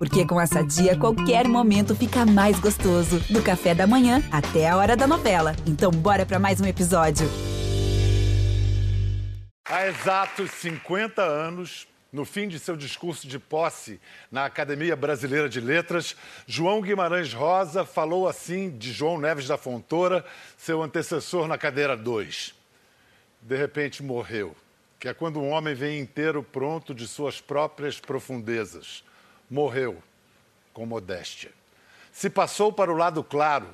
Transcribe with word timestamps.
Porque 0.00 0.26
com 0.26 0.40
essa 0.40 0.64
dia, 0.64 0.96
qualquer 0.96 1.46
momento 1.46 1.94
fica 1.94 2.24
mais 2.24 2.58
gostoso. 2.58 3.20
Do 3.28 3.42
café 3.42 3.74
da 3.74 3.86
manhã 3.86 4.22
até 4.32 4.66
a 4.66 4.74
hora 4.78 4.96
da 4.96 5.06
novela. 5.06 5.54
Então, 5.66 5.90
bora 5.90 6.24
para 6.24 6.38
mais 6.38 6.58
um 6.58 6.64
episódio. 6.64 7.28
Há 9.68 9.86
exatos 9.88 10.52
50 10.52 11.20
anos, 11.20 11.86
no 12.10 12.24
fim 12.24 12.48
de 12.48 12.58
seu 12.58 12.78
discurso 12.78 13.28
de 13.28 13.38
posse 13.38 14.00
na 14.32 14.46
Academia 14.46 14.96
Brasileira 14.96 15.50
de 15.50 15.60
Letras, 15.60 16.16
João 16.46 16.80
Guimarães 16.80 17.34
Rosa 17.34 17.84
falou 17.84 18.26
assim 18.26 18.70
de 18.70 18.94
João 18.94 19.18
Neves 19.18 19.48
da 19.48 19.58
Fontoura, 19.58 20.24
seu 20.56 20.82
antecessor 20.82 21.46
na 21.46 21.58
cadeira 21.58 21.94
2. 21.94 22.54
De 23.42 23.54
repente 23.54 24.02
morreu, 24.02 24.56
que 24.98 25.08
é 25.08 25.12
quando 25.12 25.38
um 25.38 25.50
homem 25.50 25.74
vem 25.74 26.00
inteiro 26.00 26.42
pronto 26.42 26.94
de 26.94 27.06
suas 27.06 27.38
próprias 27.38 28.00
profundezas. 28.00 29.04
Morreu 29.50 30.00
com 30.72 30.86
modéstia. 30.86 31.50
Se 32.12 32.30
passou 32.30 32.72
para 32.72 32.92
o 32.92 32.96
lado 32.96 33.24
claro, 33.24 33.68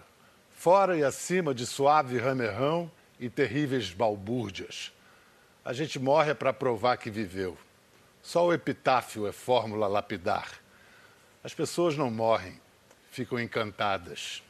fora 0.50 0.96
e 0.96 1.04
acima 1.04 1.54
de 1.54 1.66
suave 1.66 2.18
ramerrão 2.18 2.90
e 3.20 3.28
terríveis 3.28 3.90
balbúrdias. 3.92 4.92
A 5.64 5.72
gente 5.72 5.98
morre 5.98 6.34
para 6.34 6.52
provar 6.52 6.96
que 6.96 7.10
viveu. 7.10 7.58
Só 8.22 8.46
o 8.46 8.52
epitáfio 8.52 9.26
é 9.26 9.32
fórmula 9.32 9.86
lapidar. 9.86 10.50
As 11.44 11.54
pessoas 11.54 11.96
não 11.96 12.10
morrem, 12.10 12.60
ficam 13.10 13.38
encantadas. 13.38 14.42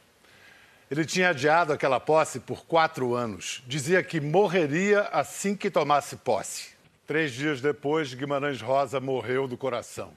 Ele 0.89 1.05
tinha 1.05 1.29
adiado 1.29 1.73
aquela 1.73 1.99
posse 1.99 2.39
por 2.39 2.65
quatro 2.65 3.13
anos. 3.13 3.61
Dizia 3.67 4.01
que 4.01 4.21
morreria 4.21 5.01
assim 5.11 5.55
que 5.55 5.69
tomasse 5.69 6.15
posse. 6.15 6.69
Três 7.05 7.33
dias 7.33 7.61
depois, 7.61 8.13
Guimarães 8.13 8.61
Rosa 8.61 8.99
morreu 8.99 9.47
do 9.47 9.57
coração. 9.57 10.15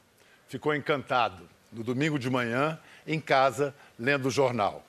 Ficou 0.50 0.74
encantado, 0.74 1.48
no 1.72 1.84
domingo 1.84 2.18
de 2.18 2.28
manhã, 2.28 2.76
em 3.06 3.20
casa, 3.20 3.72
lendo 3.96 4.26
o 4.26 4.30
jornal. 4.32 4.84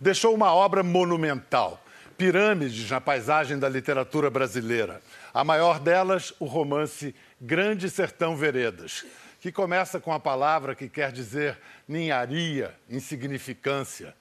Deixou 0.00 0.34
uma 0.34 0.52
obra 0.52 0.82
monumental, 0.82 1.80
pirâmides 2.18 2.90
na 2.90 3.00
paisagem 3.00 3.56
da 3.56 3.68
literatura 3.68 4.28
brasileira. 4.28 5.00
A 5.32 5.44
maior 5.44 5.78
delas, 5.78 6.34
o 6.40 6.46
romance 6.46 7.14
Grande 7.40 7.88
Sertão 7.88 8.36
Veredas, 8.36 9.06
que 9.40 9.52
começa 9.52 10.00
com 10.00 10.12
a 10.12 10.18
palavra 10.18 10.74
que 10.74 10.88
quer 10.88 11.12
dizer 11.12 11.60
ninharia, 11.86 12.74
insignificância. 12.90 14.16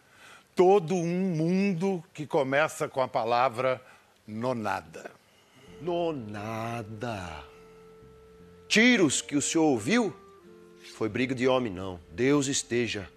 Todo 0.55 0.93
um 0.93 1.35
mundo 1.35 2.03
que 2.13 2.27
começa 2.27 2.87
com 2.87 3.01
a 3.01 3.07
palavra 3.07 3.81
nonada. 4.27 5.09
Nonada. 5.81 7.43
Tiros 8.67 9.23
que 9.23 9.35
o 9.35 9.41
senhor 9.41 9.63
ouviu? 9.63 10.15
Foi 10.93 11.09
briga 11.09 11.33
de 11.33 11.47
homem, 11.47 11.73
não. 11.73 11.99
Deus 12.11 12.47
esteja. 12.47 13.09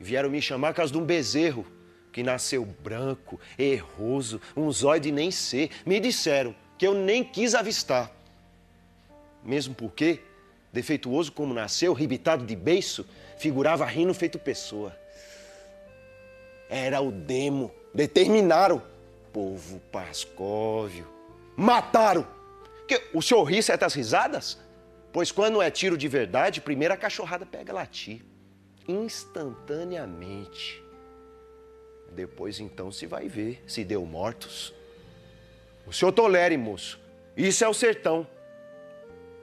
Vieram 0.00 0.30
me 0.30 0.40
chamar 0.40 0.72
por 0.72 0.78
causa 0.78 0.92
de 0.92 0.98
um 0.98 1.04
bezerro 1.04 1.66
que 2.10 2.22
nasceu 2.22 2.64
branco, 2.64 3.40
erroso, 3.58 4.40
um 4.56 4.70
zóio 4.72 5.00
de 5.00 5.12
nem 5.12 5.30
ser. 5.30 5.70
Me 5.84 6.00
disseram 6.00 6.54
que 6.78 6.86
eu 6.86 6.94
nem 6.94 7.22
quis 7.22 7.54
avistar. 7.54 8.10
Mesmo 9.42 9.74
porque, 9.74 10.20
defeituoso 10.72 11.32
como 11.32 11.52
nasceu, 11.52 11.92
ribitado 11.92 12.46
de 12.46 12.56
beiço, 12.56 13.06
figurava 13.38 13.84
rindo 13.84 14.14
feito 14.14 14.38
pessoa. 14.38 14.96
Era 16.70 17.00
o 17.00 17.12
demo. 17.12 17.70
Determinaram. 17.94 18.82
Povo 19.32 19.80
Pascóvio. 19.92 21.06
Mataram. 21.56 22.26
Que, 22.88 23.02
o 23.12 23.20
senhor 23.20 23.44
ri 23.44 23.62
certas 23.62 23.92
risadas? 23.92 24.63
Pois 25.14 25.30
quando 25.30 25.62
é 25.62 25.70
tiro 25.70 25.96
de 25.96 26.08
verdade, 26.08 26.60
primeiro 26.60 26.92
a 26.92 26.96
cachorrada 26.96 27.46
pega 27.46 27.72
latir. 27.72 28.20
Instantaneamente. 28.88 30.82
Depois 32.10 32.58
então 32.58 32.90
se 32.90 33.06
vai 33.06 33.28
ver 33.28 33.62
se 33.64 33.84
deu 33.84 34.04
mortos. 34.04 34.74
O 35.86 35.92
senhor 35.92 36.10
tolere, 36.10 36.56
moço. 36.56 36.98
Isso 37.36 37.62
é 37.62 37.68
o 37.68 37.72
sertão. 37.72 38.26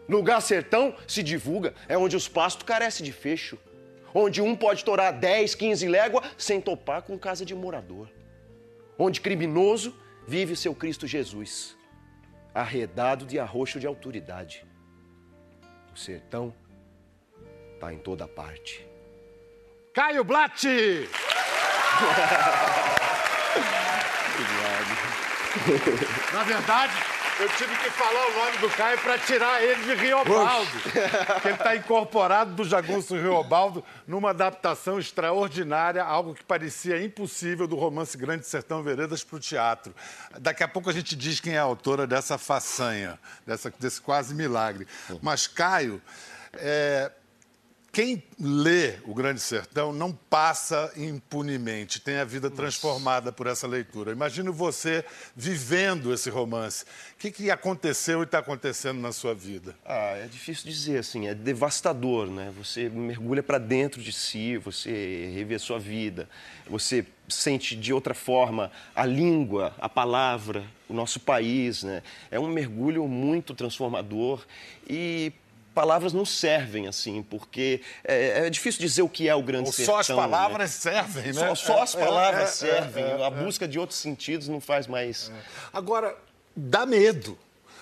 Lugar 0.10 0.42
sertão 0.42 0.94
se 1.08 1.24
divulga, 1.24 1.74
é 1.88 1.98
onde 1.98 2.18
os 2.18 2.28
pastos 2.28 2.64
carecem 2.64 3.06
de 3.06 3.14
fecho. 3.14 3.58
Onde 4.14 4.42
um 4.42 4.58
pode 4.58 4.84
torar 4.84 5.14
10, 5.14 5.56
15 5.56 5.88
léguas 5.88 6.30
sem 6.38 6.60
topar 6.60 7.04
com 7.04 7.18
casa 7.18 7.46
de 7.46 7.56
morador. 7.56 8.10
Onde 9.00 9.22
criminoso 9.22 9.96
vive 10.28 10.54
seu 10.54 10.76
Cristo 10.76 11.08
Jesus, 11.08 11.78
arredado 12.54 13.26
de 13.26 13.40
arroxo 13.40 13.80
de 13.80 13.88
autoridade. 13.88 14.70
O 15.94 15.98
sertão 15.98 16.54
está 17.74 17.94
em 17.94 17.98
toda 17.98 18.28
parte. 18.28 18.88
Caio 19.94 20.24
Blatt! 20.24 20.66
Na 26.34 26.44
verdade, 26.44 26.94
eu 27.42 27.50
tive 27.58 27.76
que 27.76 27.90
falar 27.90 28.28
o 28.28 28.34
nome 28.34 28.58
do 28.60 28.70
Caio 28.70 29.00
para 29.00 29.18
tirar 29.18 29.64
ele 29.64 29.84
de 29.84 29.96
Riobaldo. 29.96 30.70
Porque 31.34 31.48
ele 31.48 31.56
está 31.56 31.76
incorporado 31.76 32.54
do 32.54 32.64
Jagunço 32.64 33.16
Riobaldo 33.16 33.84
numa 34.06 34.30
adaptação 34.30 35.00
extraordinária, 35.00 36.04
algo 36.04 36.36
que 36.36 36.44
parecia 36.44 37.04
impossível 37.04 37.68
do 37.68 37.76
romance 37.76 38.16
Grande 38.16 38.46
Sertão 38.46 38.84
Veredas 38.84 39.24
para 39.24 39.38
o 39.38 39.40
teatro. 39.40 39.96
Daqui 40.40 40.64
a 40.64 40.68
pouco 40.68 40.92
a 40.92 40.94
gente 40.94 41.16
diz 41.16 41.40
quem 41.40 41.56
é 41.56 41.60
a 41.60 41.64
autora 41.64 42.06
dessa 42.06 42.38
façanha, 42.38 43.18
dessa, 43.46 43.74
desse 43.80 44.00
quase 44.00 44.36
milagre. 44.36 44.88
Mas 45.22 45.48
Caio. 45.48 46.00
É, 46.54 47.12
quem 47.92 48.24
lê 48.40 48.96
O 49.06 49.14
Grande 49.14 49.42
Sertão 49.42 49.92
não 49.92 50.14
passa 50.14 50.92
impunemente, 50.96 52.00
tem 52.00 52.16
a 52.16 52.24
vida 52.24 52.50
transformada 52.50 53.32
por 53.32 53.48
essa 53.48 53.68
leitura. 53.68 54.12
Imagino 54.12 54.54
você 54.54 55.04
vivendo 55.36 56.14
esse 56.14 56.30
romance. 56.30 56.84
O 56.84 57.18
que, 57.20 57.32
que 57.32 57.52
aconteceu 57.52 58.22
e 58.22 58.24
está 58.24 58.40
acontecendo 58.40 59.00
na 59.02 59.12
sua 59.12 59.36
vida? 59.36 59.76
Ah, 59.86 60.14
é 60.16 60.28
difícil 60.28 60.72
dizer, 60.72 61.00
assim, 61.00 61.28
é 61.28 61.36
devastador, 61.36 62.28
né? 62.28 62.54
Você 62.58 62.88
mergulha 62.88 63.44
para 63.44 63.58
dentro 63.58 64.02
de 64.02 64.14
si, 64.14 64.58
você 64.58 65.30
revê 65.36 65.56
a 65.56 65.60
sua 65.60 65.78
vida, 65.78 66.30
você 66.70 67.06
sente 67.28 67.76
de 67.76 67.94
outra 67.94 68.14
forma 68.14 68.72
a 68.96 69.06
língua, 69.06 69.76
a 69.80 69.90
palavra, 69.90 70.64
o 70.88 70.94
nosso 70.94 71.20
país, 71.20 71.84
né? 71.84 72.02
É 72.30 72.40
um 72.40 72.48
mergulho 72.48 73.08
muito 73.08 73.54
transformador 73.54 74.46
e 74.90 75.34
palavras 75.74 76.14
não 76.14 76.26
servem, 76.26 76.88
assim, 76.88 77.24
porque 77.24 77.82
é, 78.04 78.48
é, 78.48 78.50
difícil 78.50 78.82
dizer 78.82 79.02
o 79.02 79.10
que 79.10 79.28
é 79.28 79.36
o 79.36 79.42
grande 79.42 79.68
Ou 79.68 79.74
sertão. 79.74 79.96
Só 79.96 80.00
as 80.00 80.08
palavras 80.08 80.60
né? 80.60 80.68
servem, 80.68 81.26
né? 81.28 81.34
Só, 81.34 81.56
só 81.56 81.84
as 81.84 81.96
palavras 81.96 82.42
é, 82.42 82.68
é, 82.68 82.72
servem. 82.72 83.04
É, 83.04 83.26
a 83.26 83.30
busca 83.30 83.68
de 83.68 83.80
outros 83.80 84.00
sentidos 84.00 84.48
não 84.48 84.60
faz 84.60 84.88
mais. 84.88 85.32
Agora, 85.74 86.16
dá 86.56 86.86
medo. 86.86 87.38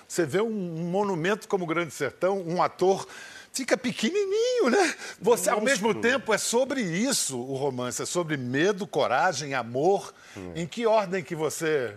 Você 0.07 0.25
vê 0.25 0.41
um 0.41 0.49
monumento 0.49 1.47
como 1.47 1.65
o 1.65 1.67
Grande 1.67 1.93
Sertão, 1.93 2.41
um 2.41 2.61
ator 2.61 3.07
fica 3.51 3.77
pequenininho, 3.77 4.69
né? 4.69 4.95
Você, 5.21 5.49
ao 5.49 5.61
mesmo 5.61 5.93
tempo, 5.93 6.33
é 6.33 6.37
sobre 6.37 6.81
isso 6.81 7.37
o 7.39 7.55
romance, 7.55 8.01
é 8.01 8.05
sobre 8.05 8.37
medo, 8.37 8.87
coragem, 8.87 9.53
amor. 9.53 10.13
Hum. 10.35 10.53
Em 10.55 10.65
que 10.65 10.85
ordem 10.85 11.23
que 11.23 11.35
você 11.35 11.93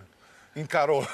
encarou? 0.57 1.07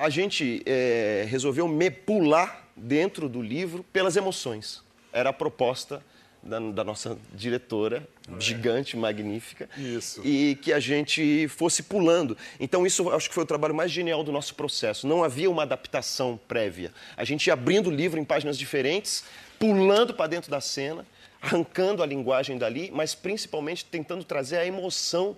A 0.00 0.08
gente 0.08 0.62
é, 0.66 1.26
resolveu 1.28 1.68
me 1.68 1.90
pular 1.90 2.65
dentro 2.76 3.28
do 3.28 3.40
livro 3.40 3.82
pelas 3.92 4.16
emoções. 4.16 4.82
Era 5.12 5.30
a 5.30 5.32
proposta 5.32 6.02
da, 6.42 6.60
da 6.60 6.84
nossa 6.84 7.18
diretora, 7.32 8.06
é. 8.28 8.40
gigante, 8.40 8.96
magnífica. 8.96 9.68
Isso. 9.76 10.20
E 10.24 10.56
que 10.56 10.72
a 10.72 10.80
gente 10.80 11.48
fosse 11.48 11.82
pulando. 11.82 12.36
Então, 12.60 12.86
isso 12.86 13.10
acho 13.10 13.28
que 13.28 13.34
foi 13.34 13.44
o 13.44 13.46
trabalho 13.46 13.74
mais 13.74 13.90
genial 13.90 14.22
do 14.22 14.30
nosso 14.30 14.54
processo. 14.54 15.06
Não 15.06 15.24
havia 15.24 15.50
uma 15.50 15.62
adaptação 15.62 16.38
prévia. 16.46 16.92
A 17.16 17.24
gente 17.24 17.46
ia 17.46 17.52
abrindo 17.52 17.88
o 17.88 17.92
livro 17.92 18.20
em 18.20 18.24
páginas 18.24 18.56
diferentes, 18.56 19.24
pulando 19.58 20.14
para 20.14 20.28
dentro 20.28 20.50
da 20.50 20.60
cena, 20.60 21.06
arrancando 21.40 22.02
a 22.02 22.06
linguagem 22.06 22.58
dali, 22.58 22.90
mas 22.92 23.14
principalmente 23.14 23.84
tentando 23.84 24.24
trazer 24.24 24.58
a 24.58 24.66
emoção 24.66 25.36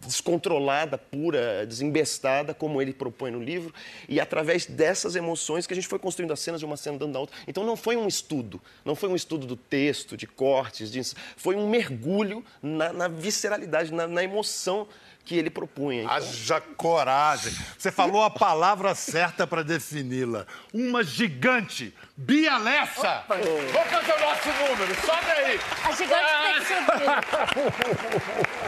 descontrolada, 0.00 0.96
pura, 0.96 1.66
desembestada, 1.66 2.54
como 2.54 2.80
ele 2.80 2.92
propõe 2.92 3.30
no 3.30 3.42
livro, 3.42 3.74
e 4.08 4.20
através 4.20 4.66
dessas 4.66 5.16
emoções 5.16 5.66
que 5.66 5.72
a 5.72 5.76
gente 5.76 5.88
foi 5.88 5.98
construindo 5.98 6.32
as 6.32 6.40
cenas 6.40 6.60
de 6.60 6.66
uma 6.66 6.76
cena 6.76 6.98
dando 6.98 7.16
a 7.16 7.20
outra. 7.20 7.36
Então 7.46 7.64
não 7.64 7.76
foi 7.76 7.96
um 7.96 8.06
estudo, 8.06 8.60
não 8.84 8.94
foi 8.94 9.08
um 9.08 9.16
estudo 9.16 9.46
do 9.46 9.56
texto, 9.56 10.16
de 10.16 10.26
cortes, 10.26 10.90
de... 10.90 11.02
foi 11.36 11.56
um 11.56 11.68
mergulho 11.68 12.44
na, 12.62 12.92
na 12.92 13.08
visceralidade, 13.08 13.92
na, 13.92 14.06
na 14.06 14.22
emoção 14.22 14.86
que 15.24 15.36
ele 15.36 15.50
propunha. 15.50 16.04
Então... 16.04 16.14
Haja 16.16 16.60
coragem. 16.60 17.52
Você 17.76 17.92
falou 17.92 18.22
a 18.22 18.30
palavra 18.30 18.94
certa 18.94 19.46
para 19.46 19.62
defini-la. 19.62 20.46
Uma 20.72 21.04
gigante. 21.04 21.94
Bia 22.16 22.56
Lessa. 22.56 23.24
Vamos 23.28 23.90
fazer 23.90 24.12
o 24.12 24.20
nosso 24.20 24.48
número. 24.48 24.94
Sobe 25.02 25.30
aí. 25.30 25.60
A 25.84 25.92
gigante 25.92 26.24
tem 26.42 26.54
que 26.54 26.64
subir. 26.64 27.08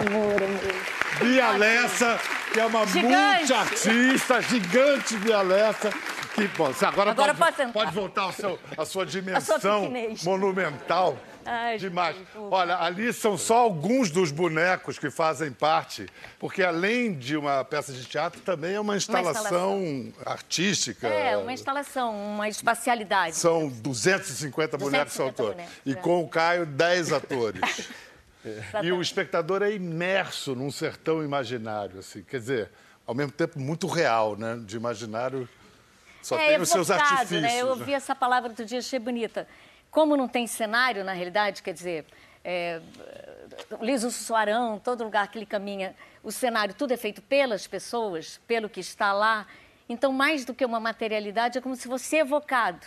amor, 0.07 0.43
amor. 0.43 1.00
Bia 1.21 1.51
Lessa, 1.53 2.19
que 2.53 2.61
é 2.61 2.67
uma 2.67 2.85
multiartista, 2.87 4.41
gigante 4.43 5.17
Bia 5.19 5.43
Lessa. 5.43 5.91
Que, 6.35 6.47
bom, 6.49 6.73
agora, 6.83 7.11
agora 7.11 7.35
pode, 7.35 7.73
pode 7.73 7.93
voltar 7.93 8.23
ao 8.23 8.33
seu, 8.33 8.59
à 8.77 8.85
sua 8.85 9.05
dimensão 9.07 9.93
monumental. 10.25 11.19
Ai, 11.45 11.79
Demais. 11.79 12.17
pô. 12.33 12.49
Olha, 12.51 12.77
ali 12.77 13.13
são 13.13 13.37
só 13.37 13.57
alguns 13.57 14.11
dos 14.11 14.31
bonecos 14.31 14.99
que 14.99 15.11
fazem 15.11 15.51
parte, 15.51 16.07
porque 16.39 16.63
além 16.63 17.15
de 17.15 17.37
uma 17.37 17.65
peça 17.65 17.93
de 17.93 18.05
teatro, 18.05 18.41
também 18.43 18.75
é 18.75 18.81
uma 18.81 18.97
instalação, 18.97 20.13
artística. 20.25 21.09
É, 21.09 21.37
uma 21.37 21.53
instalação, 21.53 22.15
uma 22.15 22.49
espacialidade. 22.49 23.37
São 23.37 23.69
250 23.69 24.77
bonecos 24.79 25.15
250 25.17 25.43
autores. 25.43 25.55
bonecos, 25.57 25.81
E 25.87 25.93
é. 25.93 25.95
com 25.95 26.23
o 26.23 26.29
Caio, 26.29 26.67
10 26.67 27.13
atores. 27.13 27.61
E 28.83 28.93
o 28.93 29.03
espectador 29.03 29.63
é 29.63 29.73
imerso 29.73 30.55
num 30.55 30.71
sertão 30.71 31.23
imaginário, 31.23 31.99
assim. 31.99 32.23
Quer 32.23 32.39
dizer, 32.39 32.71
ao 33.07 33.15
mesmo 33.15 33.33
tempo 33.33 33.59
muito 33.59 33.87
real, 33.87 34.37
né? 34.37 34.59
De 34.65 34.77
imaginário 34.77 35.49
só 36.23 36.39
é, 36.39 36.49
tem 36.49 36.61
os 36.61 36.69
seus 36.69 36.89
evocado, 36.91 37.13
artifícios. 37.13 37.43
Né? 37.43 37.61
Eu 37.61 37.67
né? 37.67 37.73
ouvi 37.73 37.93
essa 37.93 38.15
palavra 38.15 38.51
outro 38.51 38.65
dia, 38.65 38.79
achei 38.79 38.99
bonita. 38.99 39.47
Como 39.91 40.17
não 40.17 40.29
tem 40.29 40.47
cenário, 40.47 41.05
na 41.05 41.13
realidade, 41.13 41.63
quer 41.63 41.73
dizer, 41.73 42.07
é, 42.45 42.81
liso 43.81 44.11
suarão, 44.11 44.79
todo 44.79 45.05
lugar 45.05 45.29
que 45.29 45.39
ele 45.39 45.47
caminha, 45.47 45.95
o 46.23 46.31
cenário, 46.31 46.75
tudo 46.75 46.93
é 46.93 46.97
feito 46.97 47.21
pelas 47.23 47.67
pessoas, 47.67 48.41
pelo 48.47 48.69
que 48.69 48.81
está 48.81 49.13
lá. 49.13 49.47
Então, 49.89 50.13
mais 50.13 50.45
do 50.45 50.55
que 50.55 50.65
uma 50.65 50.79
materialidade, 50.79 51.59
é 51.59 51.61
como 51.61 51.75
se 51.75 51.89
fosse 51.89 52.17
evocado. 52.17 52.87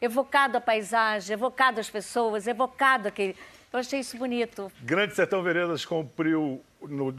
Evocado 0.00 0.56
a 0.56 0.60
paisagem, 0.60 1.34
evocado 1.34 1.80
as 1.80 1.90
pessoas, 1.90 2.46
evocado 2.46 3.08
aquele... 3.08 3.36
Eu 3.72 3.78
achei 3.80 4.00
isso 4.00 4.16
bonito. 4.16 4.72
Grande 4.82 5.14
Sertão 5.14 5.42
Veredas 5.42 5.84
cumpriu 5.84 6.62
no- 6.82 7.12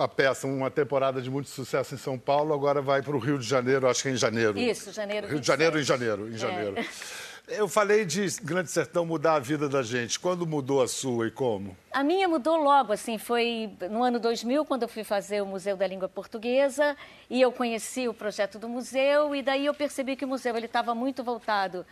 a 0.00 0.06
peça 0.06 0.46
uma 0.46 0.70
temporada 0.70 1.20
de 1.20 1.28
muito 1.30 1.48
sucesso 1.48 1.94
em 1.94 1.98
São 1.98 2.16
Paulo, 2.18 2.54
agora 2.54 2.80
vai 2.80 3.02
para 3.02 3.16
o 3.16 3.18
Rio 3.18 3.38
de 3.38 3.46
Janeiro, 3.46 3.88
acho 3.88 4.02
que 4.02 4.08
é 4.08 4.12
em 4.12 4.16
janeiro. 4.16 4.56
Isso, 4.58 4.92
janeiro 4.92 5.26
Rio 5.26 5.40
de 5.40 5.46
27. 5.46 5.46
Janeiro, 5.46 5.80
em 5.80 5.82
janeiro, 5.82 6.28
em 6.30 6.34
É. 6.34 6.38
janeiro. 6.38 6.74
Eu 7.48 7.68
falei 7.68 8.04
de 8.04 8.26
Grande 8.42 8.68
Sertão 8.72 9.06
mudar 9.06 9.34
a 9.34 9.38
vida 9.38 9.68
da 9.68 9.80
gente. 9.80 10.18
Quando 10.18 10.44
mudou 10.44 10.82
a 10.82 10.88
sua 10.88 11.28
e 11.28 11.30
como? 11.30 11.76
A 11.92 12.02
minha 12.02 12.26
mudou 12.26 12.56
logo, 12.56 12.92
assim, 12.92 13.18
foi 13.18 13.70
no 13.88 14.02
ano 14.02 14.18
2000, 14.18 14.64
quando 14.64 14.82
eu 14.82 14.88
fui 14.88 15.04
fazer 15.04 15.40
o 15.42 15.46
Museu 15.46 15.76
da 15.76 15.86
Língua 15.86 16.08
Portuguesa, 16.08 16.96
e 17.30 17.40
eu 17.40 17.52
conheci 17.52 18.08
o 18.08 18.12
projeto 18.14 18.58
do 18.58 18.68
museu, 18.68 19.32
e 19.32 19.42
daí 19.42 19.64
eu 19.66 19.74
percebi 19.74 20.16
que 20.16 20.24
o 20.24 20.28
museu 20.28 20.56
ele 20.56 20.66
estava 20.66 20.92
muito 20.92 21.22
voltado 21.22 21.86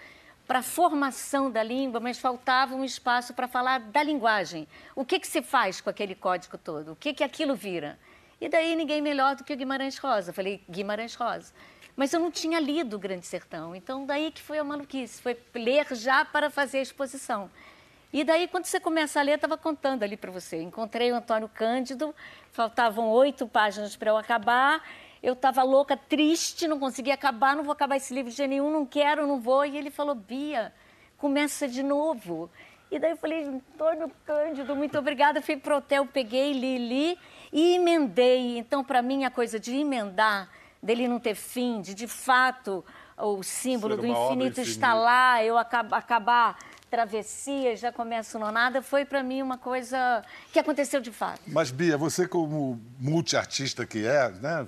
para 0.46 0.58
a 0.58 0.62
formação 0.62 1.50
da 1.50 1.62
língua, 1.62 2.00
mas 2.00 2.18
faltava 2.18 2.74
um 2.74 2.84
espaço 2.84 3.32
para 3.32 3.48
falar 3.48 3.80
da 3.80 4.02
linguagem. 4.02 4.68
O 4.94 5.04
que, 5.04 5.18
que 5.18 5.26
se 5.26 5.42
faz 5.42 5.80
com 5.80 5.88
aquele 5.88 6.14
código 6.14 6.58
todo? 6.58 6.92
O 6.92 6.96
que, 6.96 7.14
que 7.14 7.24
aquilo 7.24 7.54
vira? 7.54 7.98
E 8.40 8.48
daí 8.48 8.76
ninguém 8.76 9.00
melhor 9.00 9.36
do 9.36 9.44
que 9.44 9.52
o 9.52 9.56
Guimarães 9.56 9.96
Rosa. 9.96 10.32
Falei, 10.32 10.62
Guimarães 10.68 11.14
Rosa. 11.14 11.52
Mas 11.96 12.12
eu 12.12 12.20
não 12.20 12.30
tinha 12.30 12.58
lido 12.60 12.96
o 12.96 12.98
Grande 12.98 13.24
Sertão, 13.24 13.74
então 13.74 14.04
daí 14.04 14.32
que 14.32 14.42
foi 14.42 14.58
a 14.58 14.64
maluquice, 14.64 15.22
foi 15.22 15.38
ler 15.54 15.86
já 15.94 16.24
para 16.24 16.50
fazer 16.50 16.78
a 16.78 16.82
exposição. 16.82 17.48
E 18.12 18.22
daí, 18.22 18.46
quando 18.46 18.64
você 18.64 18.78
começa 18.78 19.18
a 19.18 19.22
ler, 19.22 19.34
estava 19.34 19.56
contando 19.56 20.04
ali 20.04 20.16
para 20.16 20.30
você. 20.30 20.62
Encontrei 20.62 21.10
o 21.10 21.16
Antônio 21.16 21.50
Cândido, 21.52 22.14
faltavam 22.52 23.10
oito 23.10 23.46
páginas 23.48 23.96
para 23.96 24.10
eu 24.10 24.16
acabar. 24.16 24.80
Eu 25.24 25.32
estava 25.32 25.62
louca, 25.62 25.96
triste, 25.96 26.68
não 26.68 26.78
conseguia 26.78 27.14
acabar, 27.14 27.56
não 27.56 27.64
vou 27.64 27.72
acabar 27.72 27.96
esse 27.96 28.12
livro 28.12 28.30
de 28.30 28.46
nenhum, 28.46 28.70
não 28.70 28.84
quero, 28.84 29.26
não 29.26 29.40
vou. 29.40 29.64
E 29.64 29.74
ele 29.78 29.90
falou, 29.90 30.14
Bia, 30.14 30.70
começa 31.16 31.66
de 31.66 31.82
novo. 31.82 32.50
E 32.90 32.98
daí 32.98 33.12
eu 33.12 33.16
falei, 33.16 33.44
Antônio 33.44 34.12
Cândido, 34.26 34.76
muito 34.76 34.98
obrigada. 34.98 35.40
Fui 35.40 35.56
pro 35.56 35.76
hotel, 35.78 36.06
peguei, 36.06 36.52
li, 36.52 36.76
li 36.76 37.18
e 37.50 37.76
emendei. 37.76 38.58
Então, 38.58 38.84
para 38.84 39.00
mim, 39.00 39.24
a 39.24 39.30
coisa 39.30 39.58
de 39.58 39.74
emendar, 39.74 40.50
dele 40.82 41.08
não 41.08 41.18
ter 41.18 41.34
fim, 41.34 41.80
de 41.80 41.94
de 41.94 42.06
fato 42.06 42.84
o 43.16 43.42
símbolo 43.42 43.96
do 43.96 44.06
infinito 44.06 44.60
está 44.60 44.92
lá, 44.92 45.42
eu 45.42 45.56
acab- 45.56 45.92
acabar 45.94 46.58
travessia, 46.90 47.76
já 47.76 47.90
começo 47.90 48.38
no 48.38 48.52
nada, 48.52 48.80
foi 48.82 49.04
para 49.04 49.22
mim 49.22 49.42
uma 49.42 49.58
coisa 49.58 50.22
que 50.52 50.58
aconteceu 50.58 51.00
de 51.00 51.10
fato. 51.10 51.40
Mas, 51.46 51.70
Bia, 51.72 51.96
você 51.96 52.26
como 52.28 52.80
multiartista 53.00 53.84
que 53.84 54.06
é, 54.06 54.30
né? 54.30 54.66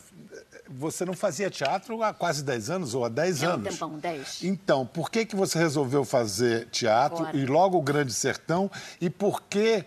Você 0.68 1.04
não 1.04 1.14
fazia 1.14 1.48
teatro 1.50 2.02
há 2.02 2.12
quase 2.12 2.42
10 2.42 2.70
anos 2.70 2.94
ou 2.94 3.04
há 3.04 3.08
10 3.08 3.42
É 3.42 3.48
um 3.48 3.52
anos? 3.52 3.68
tempão, 3.68 3.98
10. 3.98 4.44
Então, 4.44 4.84
por 4.86 5.10
que, 5.10 5.24
que 5.24 5.36
você 5.36 5.58
resolveu 5.58 6.04
fazer 6.04 6.68
teatro 6.70 7.18
Agora. 7.18 7.36
e 7.36 7.46
logo 7.46 7.78
o 7.78 7.82
Grande 7.82 8.12
Sertão? 8.12 8.70
E 9.00 9.08
por 9.08 9.42
que 9.42 9.84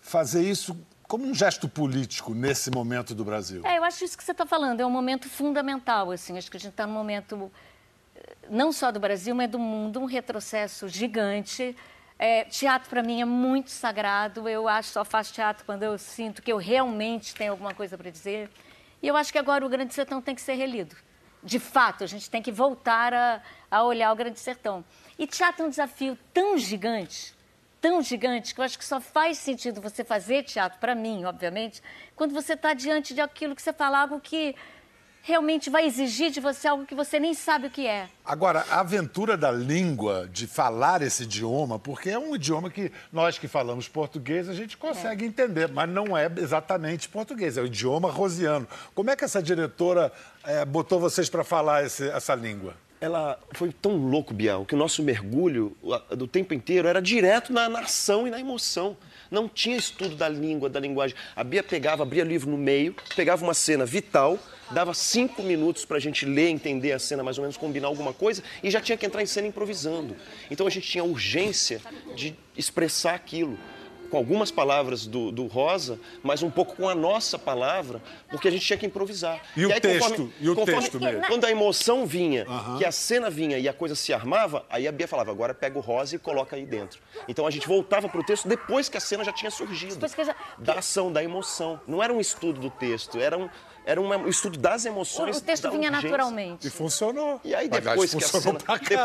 fazer 0.00 0.42
isso 0.42 0.76
como 1.06 1.24
um 1.24 1.34
gesto 1.34 1.68
político 1.68 2.34
nesse 2.34 2.70
momento 2.70 3.14
do 3.14 3.24
Brasil? 3.24 3.62
É, 3.64 3.78
eu 3.78 3.84
acho 3.84 4.04
isso 4.04 4.16
que 4.16 4.24
você 4.24 4.32
está 4.32 4.44
falando, 4.44 4.80
é 4.80 4.86
um 4.86 4.90
momento 4.90 5.28
fundamental, 5.28 6.10
assim, 6.10 6.36
acho 6.36 6.50
que 6.50 6.56
a 6.56 6.60
gente 6.60 6.72
está 6.72 6.86
num 6.86 6.92
momento, 6.92 7.50
eh, 8.14 8.34
não 8.50 8.72
só 8.72 8.90
do 8.92 9.00
Brasil, 9.00 9.34
mas 9.34 9.50
do 9.50 9.58
mundo, 9.58 10.00
um 10.00 10.04
retrocesso 10.04 10.86
gigante. 10.88 11.74
É, 12.18 12.44
teatro, 12.44 12.90
para 12.90 13.02
mim, 13.02 13.22
é 13.22 13.24
muito 13.24 13.70
sagrado, 13.70 14.48
eu 14.48 14.66
acho 14.68 14.90
só 14.90 15.04
faço 15.04 15.32
teatro 15.32 15.64
quando 15.64 15.84
eu 15.84 15.96
sinto 15.96 16.42
que 16.42 16.52
eu 16.52 16.56
realmente 16.58 17.34
tenho 17.34 17.52
alguma 17.52 17.72
coisa 17.72 17.96
para 17.96 18.10
dizer. 18.10 18.50
E 19.02 19.08
eu 19.08 19.16
acho 19.16 19.32
que 19.32 19.38
agora 19.38 19.64
o 19.64 19.68
Grande 19.68 19.94
Sertão 19.94 20.20
tem 20.20 20.34
que 20.34 20.40
ser 20.40 20.54
relido. 20.54 20.96
De 21.42 21.58
fato, 21.58 22.02
a 22.02 22.06
gente 22.06 22.28
tem 22.28 22.42
que 22.42 22.50
voltar 22.50 23.14
a, 23.14 23.40
a 23.70 23.82
olhar 23.84 24.12
o 24.12 24.16
Grande 24.16 24.40
Sertão. 24.40 24.84
E 25.18 25.26
teatro 25.26 25.62
é 25.62 25.66
um 25.66 25.70
desafio 25.70 26.18
tão 26.34 26.58
gigante, 26.58 27.34
tão 27.80 28.02
gigante, 28.02 28.54
que 28.54 28.60
eu 28.60 28.64
acho 28.64 28.78
que 28.78 28.84
só 28.84 29.00
faz 29.00 29.38
sentido 29.38 29.80
você 29.80 30.02
fazer 30.02 30.42
teatro, 30.42 30.80
para 30.80 30.94
mim, 30.94 31.24
obviamente, 31.24 31.80
quando 32.16 32.34
você 32.34 32.54
está 32.54 32.74
diante 32.74 33.14
de 33.14 33.20
aquilo 33.20 33.54
que 33.54 33.62
você 33.62 33.72
fala, 33.72 34.00
algo 34.00 34.20
que 34.20 34.56
realmente 35.28 35.68
vai 35.68 35.84
exigir 35.86 36.30
de 36.30 36.40
você 36.40 36.66
algo 36.66 36.86
que 36.86 36.94
você 36.94 37.20
nem 37.20 37.34
sabe 37.34 37.66
o 37.66 37.70
que 37.70 37.86
é. 37.86 38.08
Agora, 38.24 38.64
a 38.70 38.80
aventura 38.80 39.36
da 39.36 39.52
língua, 39.52 40.28
de 40.32 40.46
falar 40.46 41.02
esse 41.02 41.24
idioma, 41.24 41.78
porque 41.78 42.08
é 42.08 42.18
um 42.18 42.34
idioma 42.34 42.70
que 42.70 42.90
nós 43.12 43.38
que 43.38 43.46
falamos 43.46 43.86
português, 43.86 44.48
a 44.48 44.54
gente 44.54 44.76
consegue 44.78 45.24
entender, 45.26 45.68
mas 45.68 45.88
não 45.88 46.16
é 46.16 46.30
exatamente 46.38 47.08
português, 47.10 47.58
é 47.58 47.60
o 47.62 47.66
idioma 47.66 48.10
rosiano. 48.10 48.66
Como 48.94 49.10
é 49.10 49.16
que 49.16 49.22
essa 49.24 49.42
diretora 49.42 50.10
eh, 50.44 50.64
botou 50.64 50.98
vocês 50.98 51.28
para 51.28 51.44
falar 51.44 51.84
esse- 51.84 52.08
essa 52.08 52.34
língua? 52.34 52.74
Ela 53.00 53.38
foi 53.52 53.70
tão 53.70 53.96
louco, 53.96 54.34
Bial, 54.34 54.64
que 54.64 54.74
o 54.74 54.78
nosso 54.78 55.02
mergulho 55.04 55.76
do 56.16 56.26
tempo 56.26 56.52
inteiro 56.52 56.88
era 56.88 57.00
direto 57.00 57.52
na, 57.52 57.68
na 57.68 57.80
ação 57.80 58.26
e 58.26 58.30
na 58.30 58.40
emoção. 58.40 58.96
Não 59.30 59.46
tinha 59.48 59.76
estudo 59.76 60.16
da 60.16 60.28
língua, 60.28 60.68
da 60.68 60.80
linguagem. 60.80 61.14
A 61.36 61.44
Bia 61.44 61.62
pegava, 61.62 62.02
abria 62.02 62.24
livro 62.24 62.50
no 62.50 62.56
meio, 62.58 62.96
pegava 63.14 63.44
uma 63.44 63.54
cena 63.54 63.84
vital, 63.86 64.36
dava 64.70 64.94
cinco 64.94 65.42
minutos 65.42 65.84
para 65.84 65.96
a 65.96 66.00
gente 66.00 66.26
ler, 66.26 66.48
entender 66.48 66.92
a 66.92 66.98
cena, 66.98 67.22
mais 67.22 67.38
ou 67.38 67.42
menos 67.42 67.56
combinar 67.56 67.88
alguma 67.88 68.12
coisa, 68.12 68.42
e 68.62 68.70
já 68.70 68.80
tinha 68.80 68.96
que 68.96 69.06
entrar 69.06 69.22
em 69.22 69.26
cena 69.26 69.46
improvisando. 69.46 70.16
Então 70.50 70.66
a 70.66 70.70
gente 70.70 70.88
tinha 70.88 71.04
urgência 71.04 71.80
de 72.14 72.36
expressar 72.56 73.14
aquilo. 73.14 73.58
Com 74.10 74.16
algumas 74.16 74.50
palavras 74.50 75.06
do, 75.06 75.30
do 75.30 75.46
Rosa, 75.46 75.98
mas 76.22 76.42
um 76.42 76.50
pouco 76.50 76.74
com 76.76 76.88
a 76.88 76.94
nossa 76.94 77.38
palavra, 77.38 78.00
porque 78.30 78.48
a 78.48 78.50
gente 78.50 78.64
tinha 78.66 78.76
que 78.78 78.86
improvisar. 78.86 79.40
E 79.56 79.66
o 79.66 79.80
texto? 79.80 80.32
E 80.40 80.48
o 80.48 80.54
texto 80.64 80.98
mesmo? 81.00 81.26
Quando 81.26 81.44
a 81.44 81.50
emoção 81.50 82.06
vinha, 82.06 82.46
que 82.78 82.84
a 82.84 82.92
cena 82.92 83.28
vinha 83.28 83.58
e 83.58 83.68
a 83.68 83.72
coisa 83.72 83.94
se 83.94 84.12
armava, 84.12 84.64
aí 84.70 84.88
a 84.88 84.92
Bia 84.92 85.06
falava, 85.06 85.30
agora 85.30 85.52
pega 85.54 85.76
o 85.78 85.80
rosa 85.80 86.16
e 86.16 86.18
coloca 86.18 86.56
aí 86.56 86.64
dentro. 86.64 87.00
Então 87.26 87.46
a 87.46 87.50
gente 87.50 87.66
voltava 87.68 88.08
pro 88.08 88.22
texto 88.24 88.48
depois 88.48 88.88
que 88.88 88.96
a 88.96 89.00
cena 89.00 89.22
já 89.24 89.32
tinha 89.32 89.50
surgido. 89.50 89.94
Já- 90.24 90.34
Da 90.58 90.74
ação, 90.74 91.12
da 91.12 91.22
emoção. 91.22 91.80
Não 91.86 92.02
era 92.02 92.12
um 92.12 92.20
estudo 92.20 92.60
do 92.60 92.70
texto, 92.70 93.18
era 93.18 93.36
um, 93.36 93.48
era 93.84 94.00
um 94.00 94.28
estudo 94.28 94.58
das 94.58 94.84
emoções. 94.84 95.36
o 95.36 95.40
texto 95.40 95.64
da 95.64 95.70
vinha 95.70 95.88
urgência. 95.88 96.08
naturalmente. 96.10 96.66
E 96.66 96.70
funcionou. 96.70 97.40
E 97.44 97.54
aí 97.54 97.66
Aliás, 97.66 97.84
depois, 97.84 98.14
que 98.14 98.24
a, 98.24 98.28
cena, 98.40 98.58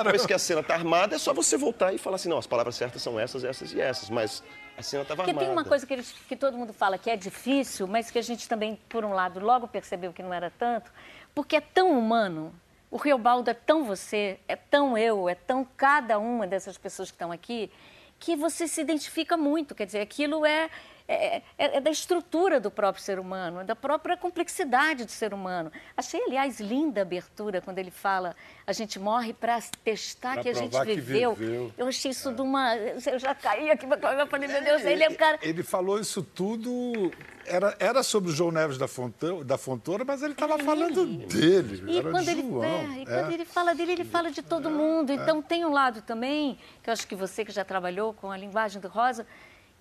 depois 0.04 0.26
que 0.26 0.34
a 0.34 0.40
cena 0.40 0.64
tá 0.64 0.74
armada, 0.74 1.16
é 1.16 1.20
só 1.20 1.34
você 1.34 1.58
voltar 1.58 1.94
e 1.94 1.98
falar 1.98 2.16
assim, 2.16 2.30
não, 2.30 2.38
as 2.38 2.48
palavras 2.48 2.76
certas 2.76 3.02
são 3.02 3.20
essas, 3.20 3.44
essas 3.44 3.72
e 3.74 3.80
essas, 3.82 4.10
mas 4.10 4.44
a 4.78 4.82
cena 4.84 5.04
estava 5.04 5.18
Porque 5.24 5.32
armada. 5.32 5.46
tem 5.48 5.56
uma 5.56 5.64
coisa 5.66 5.86
que, 5.86 5.94
eles- 5.94 6.12
que 6.28 6.36
todo 6.36 6.58
mundo 6.58 6.74
fala 6.74 6.98
que 6.98 7.10
é 7.10 7.16
difícil, 7.16 7.88
mas 7.88 8.10
que 8.10 8.18
a 8.20 8.22
gente 8.22 8.48
também, 8.48 8.78
por 8.90 9.06
um 9.06 9.14
lado, 9.14 9.40
logo 9.40 9.68
percebeu 9.68 10.12
que 10.14 10.24
não 10.24 10.34
era 10.34 10.52
tanto, 10.52 10.92
porque 11.34 11.56
é 11.56 11.62
tão 11.62 11.98
humano. 11.98 12.54
O 12.90 12.98
Riobaldo 12.98 13.50
é 13.50 13.54
tão 13.56 13.84
você, 13.86 14.40
é 14.48 14.56
tão 14.56 14.98
eu, 14.98 15.28
é 15.28 15.34
tão 15.36 15.66
cada 15.78 16.20
uma 16.20 16.46
dessas 16.46 16.78
pessoas 16.78 17.10
que 17.10 17.16
estão 17.16 17.32
aqui, 17.32 17.72
que 18.20 18.36
você 18.36 18.68
se 18.68 18.80
identifica 18.82 19.36
muito. 19.36 19.74
Quer 19.76 19.86
dizer, 19.88 20.02
aquilo 20.02 20.46
é, 20.46 20.70
é, 21.08 21.38
é- 21.58 21.78
é 21.78 21.82
da 21.82 21.92
estrutura 21.92 22.60
do 22.60 22.72
próprio 22.72 23.04
ser 23.04 23.20
humano, 23.20 23.60
é 23.62 23.64
da 23.64 23.76
própria 23.76 24.16
complexidade 24.16 25.06
do 25.06 25.12
ser 25.12 25.34
humano. 25.34 25.72
Achei, 25.98 26.22
aliás, 26.24 26.60
linda 26.60 27.02
a 27.02 27.04
abertura 27.04 27.62
quando 27.62 27.80
ele 27.80 27.92
fala: 27.92 28.36
a 28.66 28.72
gente 28.72 29.00
morre 29.00 29.34
para 29.34 29.60
testar 29.84 30.34
Pra 30.34 30.44
que 30.44 30.50
a 30.50 30.54
gente 30.54 30.78
viveu. 30.84 31.34
viveu. 31.34 31.72
Eu 31.78 31.88
achei 31.88 32.12
isso 32.12 32.32
de 32.32 32.42
uma. 32.42 32.76
Eu 32.76 33.20
já 33.20 33.36
caí 33.36 33.70
aqui, 33.70 33.86
eu 33.86 34.28
falei, 34.28 34.48
meu 34.48 34.64
Deus, 34.64 34.84
ele 34.84 35.04
é 35.04 35.10
um 35.10 35.16
cara. 35.16 35.40
Ele 35.42 35.64
falou 35.64 36.00
isso 36.00 36.24
tudo. 36.24 37.12
Era, 37.46 37.76
era 37.78 38.04
sobre 38.04 38.30
o 38.32 38.34
João 38.34 38.52
Neves 38.52 38.78
da 38.78 38.88
Fontoura, 38.88 39.44
da 39.44 39.58
Fontoura 39.58 40.06
mas 40.06 40.24
ele 40.24 40.32
estava 40.32 40.58
falando 40.60 41.06
dele. 41.06 41.84
E 41.88 42.02
quando, 42.02 42.24
de 42.24 42.32
ele, 42.32 42.42
é, 42.42 43.00
e 43.00 43.02
é. 43.02 43.06
quando 43.06 43.32
ele 43.34 43.44
fala 43.44 43.76
dele, 43.76 43.92
ele 43.92 44.06
fala 44.06 44.32
de 44.32 44.42
todo 44.42 44.70
mundo. 44.70 45.12
Então 45.12 45.42
tem 45.42 45.66
um 45.66 45.72
lado 45.74 46.02
também, 46.02 46.58
que 46.82 46.90
eu 46.90 46.94
acho 46.94 47.06
que 47.06 47.16
você 47.16 47.44
que 47.44 47.52
já 47.52 47.66
trabalhou 47.66 48.14
com 48.14 48.32
a 48.32 48.38
linguagem 48.38 48.82
do 48.82 48.88
Rosa, 48.88 49.28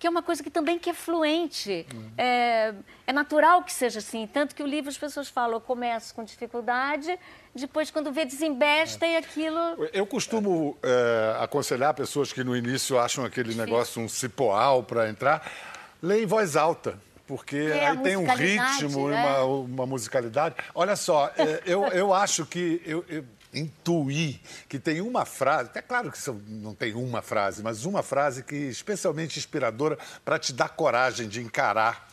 que 0.03 0.07
é 0.07 0.09
uma 0.09 0.21
coisa 0.21 0.43
que 0.43 0.49
também 0.49 0.77
que 0.77 0.89
é 0.89 0.93
fluente. 0.93 1.87
Uhum. 1.93 2.11
É, 2.17 2.73
é, 3.07 3.13
natural 3.13 3.63
que 3.63 3.71
seja 3.71 3.99
assim. 3.99 4.27
Tanto 4.27 4.53
que 4.53 4.61
o 4.61 4.67
livro 4.67 4.89
as 4.89 4.97
pessoas 4.97 5.29
falam, 5.29 5.53
eu 5.53 5.61
começo 5.61 6.13
com 6.13 6.25
dificuldade, 6.25 7.17
depois 7.55 7.89
quando 7.89 8.11
vê 8.11 8.25
desembesta 8.25 9.05
é. 9.05 9.13
e 9.13 9.15
aquilo... 9.15 9.57
Eu 9.93 10.05
costumo 10.05 10.77
é, 10.83 11.37
aconselhar 11.41 11.93
pessoas 11.93 12.33
que 12.33 12.43
no 12.43 12.53
início 12.53 12.99
acham 12.99 13.23
aquele 13.23 13.55
negócio 13.55 14.01
um 14.01 14.09
cipoal 14.09 14.83
para 14.83 15.07
entrar, 15.07 15.49
ler 16.01 16.23
em 16.23 16.25
voz 16.25 16.57
alta 16.57 16.99
porque 17.25 17.55
é, 17.55 17.87
aí 17.87 17.97
tem 17.99 18.17
um 18.17 18.27
ritmo, 18.27 19.07
né? 19.07 19.23
uma, 19.23 19.43
uma 19.45 19.85
musicalidade. 19.85 20.55
Olha 20.75 20.97
só, 20.97 21.31
é, 21.37 21.61
eu, 21.65 21.85
eu 21.87 22.13
acho 22.13 22.45
que 22.45 22.81
eu, 22.85 23.05
eu 23.07 23.23
intuir 23.53 24.39
que 24.67 24.79
tem 24.79 25.01
uma 25.01 25.25
frase, 25.25 25.69
é 25.75 25.81
claro 25.81 26.11
que 26.11 26.19
não 26.47 26.73
tem 26.73 26.93
uma 26.93 27.21
frase, 27.21 27.61
mas 27.61 27.85
uma 27.85 28.03
frase 28.03 28.43
que 28.43 28.55
especialmente 28.55 29.37
inspiradora 29.37 29.97
para 30.23 30.39
te 30.39 30.53
dar 30.53 30.69
coragem 30.69 31.27
de 31.27 31.41
encarar, 31.41 32.07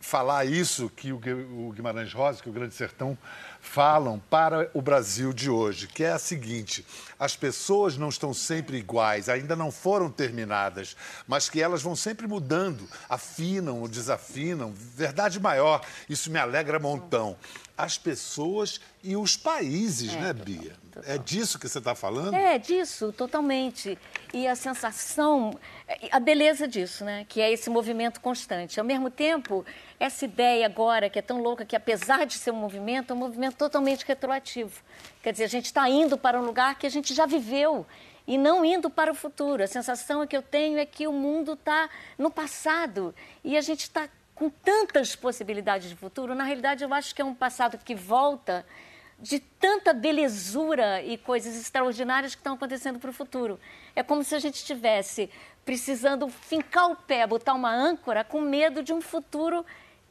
falar 0.00 0.44
isso 0.44 0.90
que 0.90 1.12
o 1.12 1.72
Guimarães 1.72 2.12
Rosa, 2.12 2.42
que 2.42 2.48
o 2.48 2.52
Grande 2.52 2.74
Sertão 2.74 3.16
falam 3.60 4.18
para 4.30 4.70
o 4.74 4.82
Brasil 4.82 5.32
de 5.32 5.48
hoje, 5.48 5.88
que 5.88 6.04
é 6.04 6.12
a 6.12 6.18
seguinte: 6.18 6.84
as 7.24 7.34
pessoas 7.34 7.96
não 7.96 8.10
estão 8.10 8.34
sempre 8.34 8.76
iguais, 8.76 9.30
ainda 9.30 9.56
não 9.56 9.72
foram 9.72 10.10
terminadas, 10.10 10.94
mas 11.26 11.48
que 11.48 11.60
elas 11.60 11.82
vão 11.82 11.96
sempre 11.96 12.26
mudando, 12.26 12.86
afinam 13.08 13.80
ou 13.80 13.88
desafinam. 13.88 14.74
Verdade 14.74 15.40
maior, 15.40 15.80
isso 16.08 16.30
me 16.30 16.38
alegra 16.38 16.78
montão. 16.78 17.36
As 17.76 17.98
pessoas 17.98 18.80
e 19.02 19.16
os 19.16 19.36
países, 19.36 20.12
é, 20.12 20.20
né, 20.20 20.32
Bia? 20.32 20.76
Total. 20.92 21.12
É 21.12 21.18
disso 21.18 21.58
que 21.58 21.68
você 21.68 21.78
está 21.78 21.94
falando? 21.94 22.34
É, 22.34 22.56
disso, 22.56 23.12
totalmente. 23.12 23.98
E 24.32 24.46
a 24.46 24.54
sensação, 24.54 25.58
a 26.12 26.20
beleza 26.20 26.68
disso, 26.68 27.04
né? 27.04 27.26
Que 27.28 27.40
é 27.40 27.50
esse 27.50 27.68
movimento 27.68 28.20
constante. 28.20 28.78
Ao 28.78 28.86
mesmo 28.86 29.10
tempo, 29.10 29.64
essa 29.98 30.24
ideia 30.24 30.66
agora, 30.66 31.10
que 31.10 31.18
é 31.18 31.22
tão 31.22 31.42
louca, 31.42 31.64
que 31.64 31.74
apesar 31.74 32.26
de 32.26 32.34
ser 32.34 32.52
um 32.52 32.56
movimento, 32.56 33.12
é 33.12 33.16
um 33.16 33.18
movimento 33.18 33.56
totalmente 33.56 34.04
retroativo. 34.06 34.80
Quer 35.24 35.32
dizer, 35.32 35.44
a 35.44 35.48
gente 35.48 35.64
está 35.64 35.88
indo 35.88 36.18
para 36.18 36.38
um 36.38 36.44
lugar 36.44 36.78
que 36.78 36.86
a 36.86 36.90
gente 36.90 37.14
já 37.14 37.24
viveu 37.24 37.86
e 38.26 38.36
não 38.36 38.62
indo 38.62 38.90
para 38.90 39.10
o 39.10 39.14
futuro. 39.14 39.62
A 39.62 39.66
sensação 39.66 40.26
que 40.26 40.36
eu 40.36 40.42
tenho 40.42 40.76
é 40.78 40.84
que 40.84 41.06
o 41.06 41.12
mundo 41.14 41.54
está 41.54 41.88
no 42.18 42.30
passado 42.30 43.14
e 43.42 43.56
a 43.56 43.62
gente 43.62 43.84
está 43.84 44.06
com 44.34 44.50
tantas 44.50 45.16
possibilidades 45.16 45.88
de 45.88 45.96
futuro. 45.96 46.34
Na 46.34 46.44
realidade, 46.44 46.84
eu 46.84 46.92
acho 46.92 47.14
que 47.14 47.22
é 47.22 47.24
um 47.24 47.34
passado 47.34 47.78
que 47.78 47.94
volta 47.94 48.66
de 49.18 49.40
tanta 49.40 49.94
belezura 49.94 51.00
e 51.00 51.16
coisas 51.16 51.56
extraordinárias 51.56 52.34
que 52.34 52.40
estão 52.40 52.52
acontecendo 52.52 52.98
para 52.98 53.08
o 53.08 53.12
futuro. 53.14 53.58
É 53.96 54.02
como 54.02 54.22
se 54.22 54.34
a 54.34 54.38
gente 54.38 54.56
estivesse 54.56 55.30
precisando 55.64 56.28
fincar 56.28 56.90
o 56.90 56.96
pé, 56.96 57.26
botar 57.26 57.54
uma 57.54 57.74
âncora 57.74 58.24
com 58.24 58.42
medo 58.42 58.82
de 58.82 58.92
um 58.92 59.00
futuro 59.00 59.64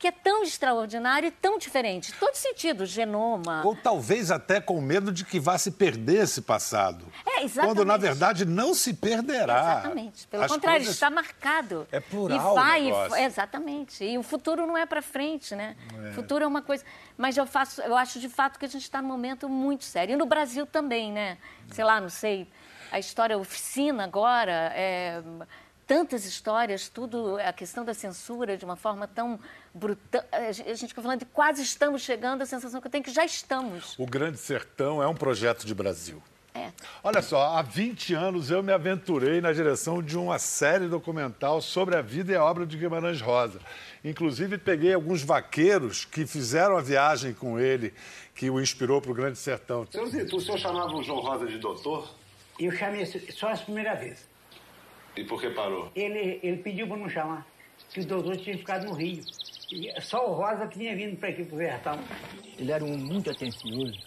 que 0.03 0.07
é 0.09 0.11
tão 0.11 0.43
extraordinário 0.43 1.27
e 1.27 1.31
tão 1.31 1.57
diferente. 1.57 2.11
Todo 2.19 2.35
sentido, 2.35 2.85
genoma. 2.85 3.61
Ou 3.63 3.73
talvez 3.73 4.31
até 4.31 4.59
com 4.59 4.81
medo 4.81 5.13
de 5.13 5.23
que 5.23 5.39
vá 5.39 5.57
se 5.57 5.71
perder 5.71 6.23
esse 6.23 6.41
passado. 6.41 7.05
É, 7.25 7.45
exatamente. 7.45 7.77
Quando, 7.77 7.85
na 7.85 7.95
verdade, 7.95 8.43
não 8.43 8.73
se 8.73 8.93
perderá. 8.93 9.79
Exatamente. 9.79 10.27
Pelo 10.27 10.43
As 10.43 10.51
contrário, 10.51 10.79
coisas... 10.79 10.93
está 10.93 11.09
marcado. 11.09 11.87
É 11.89 12.01
plural 12.01 12.51
e 12.51 12.53
vai, 12.53 12.91
o 12.91 13.15
Exatamente. 13.15 14.03
E 14.03 14.17
o 14.17 14.23
futuro 14.23 14.67
não 14.67 14.77
é 14.77 14.85
para 14.85 15.01
frente, 15.01 15.55
né? 15.55 15.77
É. 15.95 16.09
O 16.09 16.13
futuro 16.15 16.43
é 16.43 16.47
uma 16.47 16.61
coisa... 16.61 16.83
Mas 17.17 17.37
eu, 17.37 17.45
faço, 17.45 17.81
eu 17.81 17.95
acho, 17.95 18.19
de 18.19 18.27
fato, 18.27 18.59
que 18.59 18.65
a 18.65 18.67
gente 18.67 18.83
está 18.83 19.01
num 19.01 19.07
momento 19.07 19.47
muito 19.47 19.85
sério. 19.85 20.15
E 20.15 20.17
no 20.17 20.25
Brasil 20.25 20.65
também, 20.65 21.13
né? 21.13 21.37
Sei 21.71 21.85
lá, 21.85 22.01
não 22.01 22.09
sei... 22.09 22.45
A 22.91 22.99
história 22.99 23.37
oficina 23.37 24.03
agora... 24.03 24.69
É 24.75 25.23
tantas 25.87 26.25
histórias, 26.25 26.89
tudo, 26.89 27.37
a 27.37 27.53
questão 27.53 27.83
da 27.83 27.93
censura 27.93 28.57
de 28.57 28.65
uma 28.65 28.75
forma 28.75 29.07
tão 29.07 29.39
brutal. 29.73 30.23
A 30.31 30.51
gente 30.51 30.85
está 30.85 31.01
falando 31.01 31.19
de 31.19 31.25
quase 31.25 31.61
estamos 31.61 32.01
chegando, 32.01 32.41
a 32.41 32.45
sensação 32.45 32.79
que 32.81 32.87
eu 32.87 32.91
tenho 32.91 33.01
é 33.01 33.05
que 33.05 33.11
já 33.11 33.25
estamos. 33.25 33.95
O 33.97 34.05
Grande 34.05 34.37
Sertão 34.37 35.01
é 35.01 35.07
um 35.07 35.15
projeto 35.15 35.65
de 35.65 35.73
Brasil. 35.73 36.21
É. 36.55 36.71
Olha 37.03 37.21
só, 37.21 37.57
há 37.57 37.63
20 37.63 38.13
anos 38.13 38.51
eu 38.51 38.61
me 38.61 38.71
aventurei 38.71 39.41
na 39.41 39.51
direção 39.51 40.03
de 40.03 40.15
uma 40.15 40.37
série 40.37 40.87
documental 40.87 41.59
sobre 41.59 41.95
a 41.95 42.01
vida 42.01 42.31
e 42.31 42.35
a 42.35 42.45
obra 42.45 42.63
de 42.63 42.77
Guimarães 42.77 43.19
Rosa. 43.19 43.59
Inclusive, 44.03 44.59
peguei 44.59 44.93
alguns 44.93 45.23
vaqueiros 45.23 46.05
que 46.05 46.27
fizeram 46.27 46.77
a 46.77 46.81
viagem 46.81 47.33
com 47.33 47.59
ele, 47.59 47.91
que 48.35 48.51
o 48.51 48.61
inspirou 48.61 49.01
para 49.01 49.11
o 49.11 49.15
Grande 49.15 49.39
Sertão. 49.39 49.87
Seu 49.89 50.05
Zito, 50.05 50.37
o 50.37 50.41
senhor 50.41 50.59
chamava 50.59 50.93
o 50.93 51.01
João 51.01 51.21
Rosa 51.21 51.47
de 51.47 51.57
doutor? 51.57 52.13
Eu 52.59 52.71
chamei 52.71 53.03
só 53.31 53.51
a 53.51 53.57
primeira 53.57 53.95
vez. 53.95 54.32
E 55.15 55.23
por 55.23 55.39
que 55.39 55.49
parou? 55.49 55.91
Ele, 55.95 56.39
ele 56.41 56.57
pediu 56.57 56.87
para 56.87 56.97
não 56.97 57.09
chamar, 57.09 57.45
que 57.91 58.01
o 58.01 58.05
doutor 58.05 58.37
tinha 58.37 58.57
ficado 58.57 58.85
no 58.85 58.93
Rio. 58.93 59.23
E 59.71 60.01
só 60.01 60.29
o 60.29 60.33
Rosa 60.33 60.67
que 60.67 60.79
tinha 60.79 60.95
vindo 60.95 61.17
para 61.17 61.29
aqui, 61.29 61.43
para 61.43 61.55
o 61.55 61.57
Vertal. 61.57 61.99
Ele 62.57 62.71
era 62.71 62.83
um 62.83 62.97
muito 62.97 63.29
atencioso, 63.29 63.99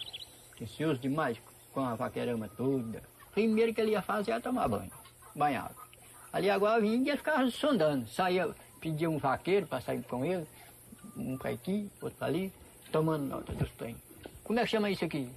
atencioso 0.53 0.99
demais, 0.99 1.37
com 1.73 1.81
a 1.81 1.95
vaquerama 1.95 2.49
toda. 2.49 3.01
Primeiro 3.31 3.73
que 3.73 3.81
ele 3.81 3.91
ia 3.91 4.01
fazer 4.01 4.31
era 4.31 4.41
tomar 4.41 4.67
banho, 4.67 4.91
banhava. 5.35 5.75
Ali 6.31 6.49
agora 6.49 6.81
vinha 6.81 7.13
e 7.13 7.17
ficar 7.17 7.49
sondando. 7.51 8.07
Saía, 8.07 8.49
pedia 8.79 9.09
um 9.09 9.17
vaqueiro 9.17 9.65
para 9.67 9.81
sair 9.81 10.03
com 10.03 10.25
ele, 10.25 10.45
um 11.15 11.37
para 11.37 11.51
aqui, 11.51 11.89
outro 12.01 12.17
para 12.17 12.27
ali, 12.27 12.51
tomando 12.91 13.25
nota 13.25 13.53
dos 13.53 13.71
treinos. 13.71 14.01
Como 14.43 14.59
é 14.59 14.63
que 14.63 14.69
chama 14.69 14.89
isso 14.89 15.05
aqui? 15.05 15.29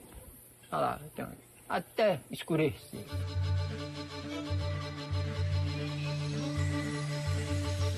Olha 0.70 0.80
lá, 0.80 1.00
então, 1.12 1.28
até 1.68 2.20
escurecer. 2.30 3.04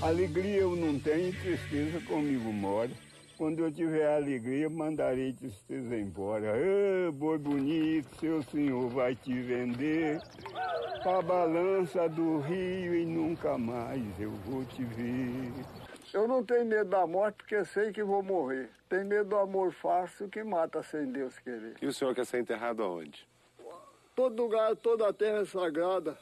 Alegria 0.03 0.63
eu 0.63 0.75
não 0.75 0.99
tenho, 0.99 1.33
tristeza 1.33 2.01
comigo 2.01 2.53
mora. 2.53 2.91
Quando 3.39 3.61
eu 3.61 3.71
tiver 3.71 4.17
alegria, 4.17 4.69
mandarei 4.69 5.33
tristeza 5.33 5.97
embora. 5.97 6.53
Boi 7.13 7.39
bonito, 7.39 8.09
seu 8.19 8.43
senhor 8.43 8.89
vai 8.89 9.15
te 9.15 9.33
vender 9.33 10.21
pra 11.05 11.23
balança 11.23 12.09
do 12.09 12.41
rio 12.41 12.97
e 12.97 13.05
nunca 13.05 13.57
mais 13.57 14.03
eu 14.19 14.33
vou 14.45 14.65
te 14.65 14.83
ver. 14.83 15.53
Eu 16.13 16.27
não 16.27 16.45
tenho 16.45 16.67
medo 16.67 16.91
da 16.91 17.07
morte 17.07 17.37
porque 17.37 17.65
sei 17.65 17.93
que 17.93 18.03
vou 18.03 18.25
morrer. 18.25 18.71
Tenho 18.89 19.07
medo 19.07 19.31
do 19.31 19.37
amor 19.37 19.73
fácil 19.73 20.29
que 20.29 20.43
mata 20.43 20.83
sem 20.83 21.07
Deus 21.13 21.39
querer. 21.39 21.75
E 21.81 21.87
o 21.87 21.93
senhor 21.93 22.13
quer 22.13 22.27
ser 22.27 22.41
enterrado 22.41 22.83
aonde? 22.83 23.27
Todo 24.17 24.43
lugar, 24.43 24.75
toda 24.77 25.09
a 25.09 25.13
terra 25.13 25.39
é 25.39 25.45
sagrada. 25.45 26.19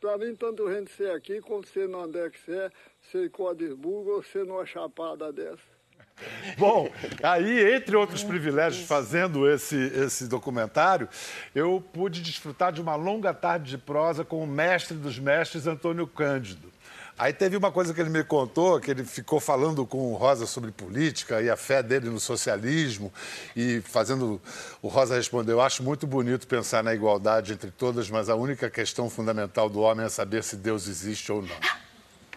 Para 0.00 0.16
mim, 0.16 0.34
tanto 0.36 0.72
gente 0.72 0.92
ser 0.92 1.10
aqui 1.10 1.40
como 1.40 1.66
ser 1.66 1.88
no 1.88 2.00
André 2.00 2.30
que 2.30 2.40
ser, 2.40 2.72
ser 3.10 3.26
em 3.26 3.28
Codesburgo 3.28 4.12
ou 4.12 4.22
ser 4.22 4.44
numa 4.44 4.64
chapada 4.64 5.32
dessa. 5.32 5.78
Bom, 6.56 6.90
aí, 7.22 7.74
entre 7.74 7.96
outros 7.96 8.22
privilégios, 8.22 8.86
fazendo 8.86 9.48
esse, 9.48 9.76
esse 9.76 10.26
documentário, 10.26 11.08
eu 11.54 11.82
pude 11.92 12.20
desfrutar 12.20 12.72
de 12.72 12.80
uma 12.80 12.96
longa 12.96 13.32
tarde 13.32 13.70
de 13.70 13.78
prosa 13.78 14.24
com 14.24 14.42
o 14.42 14.46
mestre 14.46 14.96
dos 14.96 15.18
mestres, 15.18 15.66
Antônio 15.66 16.06
Cândido. 16.06 16.72
Aí 17.18 17.32
teve 17.32 17.56
uma 17.56 17.72
coisa 17.72 17.92
que 17.92 18.00
ele 18.00 18.10
me 18.10 18.22
contou, 18.22 18.78
que 18.78 18.90
ele 18.92 19.02
ficou 19.02 19.40
falando 19.40 19.84
com 19.84 20.12
o 20.12 20.14
Rosa 20.14 20.46
sobre 20.46 20.70
política 20.70 21.42
e 21.42 21.50
a 21.50 21.56
fé 21.56 21.82
dele 21.82 22.08
no 22.08 22.20
socialismo 22.20 23.12
e 23.56 23.80
fazendo 23.80 24.40
o 24.80 24.86
Rosa 24.86 25.16
respondeu: 25.16 25.56
"Eu 25.56 25.60
acho 25.60 25.82
muito 25.82 26.06
bonito 26.06 26.46
pensar 26.46 26.84
na 26.84 26.94
igualdade 26.94 27.52
entre 27.52 27.72
todas, 27.72 28.08
mas 28.08 28.28
a 28.28 28.36
única 28.36 28.70
questão 28.70 29.10
fundamental 29.10 29.68
do 29.68 29.80
homem 29.80 30.06
é 30.06 30.08
saber 30.08 30.44
se 30.44 30.54
Deus 30.54 30.86
existe 30.86 31.32
ou 31.32 31.42
não." 31.42 31.56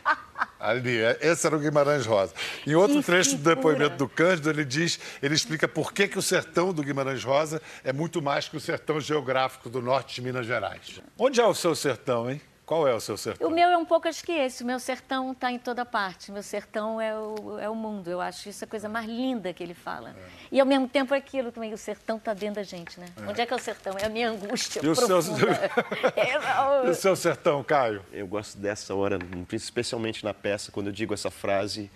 Ali, 0.59 0.99
é, 0.99 1.17
esse 1.21 1.45
era 1.45 1.55
o 1.55 1.59
Guimarães 1.59 2.05
Rosa. 2.05 2.33
Em 2.65 2.73
outro 2.73 2.97
que 2.97 3.03
trecho 3.03 3.35
do 3.37 3.43
depoimento 3.43 3.97
do 3.97 4.07
Cândido, 4.07 4.49
ele 4.49 4.65
diz, 4.65 4.99
ele 5.21 5.33
explica 5.33 5.67
por 5.67 5.91
que, 5.91 6.07
que 6.07 6.19
o 6.19 6.21
sertão 6.21 6.71
do 6.71 6.83
Guimarães 6.83 7.23
Rosa 7.23 7.61
é 7.83 7.91
muito 7.91 8.21
mais 8.21 8.47
que 8.47 8.57
o 8.57 8.59
sertão 8.59 8.99
geográfico 8.99 9.69
do 9.69 9.81
norte 9.81 10.15
de 10.15 10.21
Minas 10.21 10.45
Gerais. 10.45 11.01
Onde 11.17 11.39
é 11.39 11.45
o 11.45 11.53
seu 11.55 11.73
sertão, 11.75 12.29
hein? 12.29 12.39
Qual 12.71 12.87
é 12.87 12.95
o 12.95 13.01
seu 13.01 13.17
sertão? 13.17 13.49
O 13.49 13.51
meu 13.51 13.67
é 13.67 13.77
um 13.77 13.83
pouco 13.83 14.07
acho 14.07 14.23
que 14.23 14.31
esse. 14.31 14.63
O 14.63 14.65
meu 14.65 14.79
sertão 14.79 15.33
está 15.33 15.51
em 15.51 15.59
toda 15.59 15.85
parte. 15.85 16.29
O 16.29 16.33
meu 16.33 16.41
sertão 16.41 17.01
é 17.01 17.13
o, 17.13 17.59
é 17.59 17.69
o 17.69 17.75
mundo. 17.75 18.09
Eu 18.09 18.21
acho 18.21 18.47
isso 18.47 18.63
a 18.63 18.67
coisa 18.67 18.87
mais 18.87 19.05
linda 19.05 19.51
que 19.51 19.61
ele 19.61 19.73
fala. 19.73 20.11
É. 20.11 20.13
E 20.53 20.59
ao 20.61 20.65
mesmo 20.65 20.87
tempo 20.87 21.13
é 21.13 21.17
aquilo 21.17 21.51
também. 21.51 21.73
O 21.73 21.77
sertão 21.77 22.15
está 22.15 22.33
dentro 22.33 22.55
da 22.55 22.63
gente, 22.63 22.97
né? 22.97 23.07
É. 23.17 23.29
Onde 23.29 23.41
é 23.41 23.45
que 23.45 23.51
é 23.51 23.57
o 23.57 23.59
sertão? 23.59 23.97
É 23.99 24.05
a 24.05 24.09
minha 24.09 24.29
angústia 24.29 24.79
e. 24.81 24.87
O 24.87 24.95
seu... 24.95 25.19
É, 26.15 26.87
e 26.87 26.89
o 26.89 26.95
seu 26.95 27.13
sertão, 27.13 27.61
Caio? 27.61 28.05
Eu 28.09 28.25
gosto 28.25 28.57
dessa 28.57 28.95
hora, 28.95 29.19
especialmente 29.51 30.23
na 30.23 30.33
peça, 30.33 30.71
quando 30.71 30.87
eu 30.87 30.93
digo 30.93 31.13
essa 31.13 31.29
frase, 31.29 31.91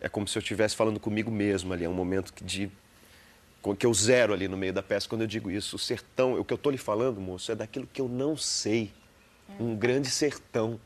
é 0.00 0.08
como 0.08 0.28
se 0.28 0.38
eu 0.38 0.40
estivesse 0.40 0.76
falando 0.76 1.00
comigo 1.00 1.32
mesmo 1.32 1.72
ali. 1.72 1.84
É 1.84 1.88
um 1.88 1.94
momento 1.94 2.32
de 2.44 2.70
que 3.76 3.84
eu 3.84 3.92
zero 3.92 4.32
ali 4.32 4.46
no 4.46 4.56
meio 4.56 4.72
da 4.72 4.84
peça 4.84 5.08
quando 5.08 5.22
eu 5.22 5.26
digo 5.26 5.50
isso. 5.50 5.74
O 5.74 5.80
sertão, 5.80 6.38
o 6.38 6.44
que 6.44 6.52
eu 6.52 6.56
estou 6.56 6.70
lhe 6.70 6.78
falando, 6.78 7.20
moço, 7.20 7.50
é 7.50 7.56
daquilo 7.56 7.88
que 7.92 8.00
eu 8.00 8.08
não 8.08 8.36
sei 8.36 8.92
um 9.58 9.76
grande 9.76 10.10
sertão. 10.10 10.80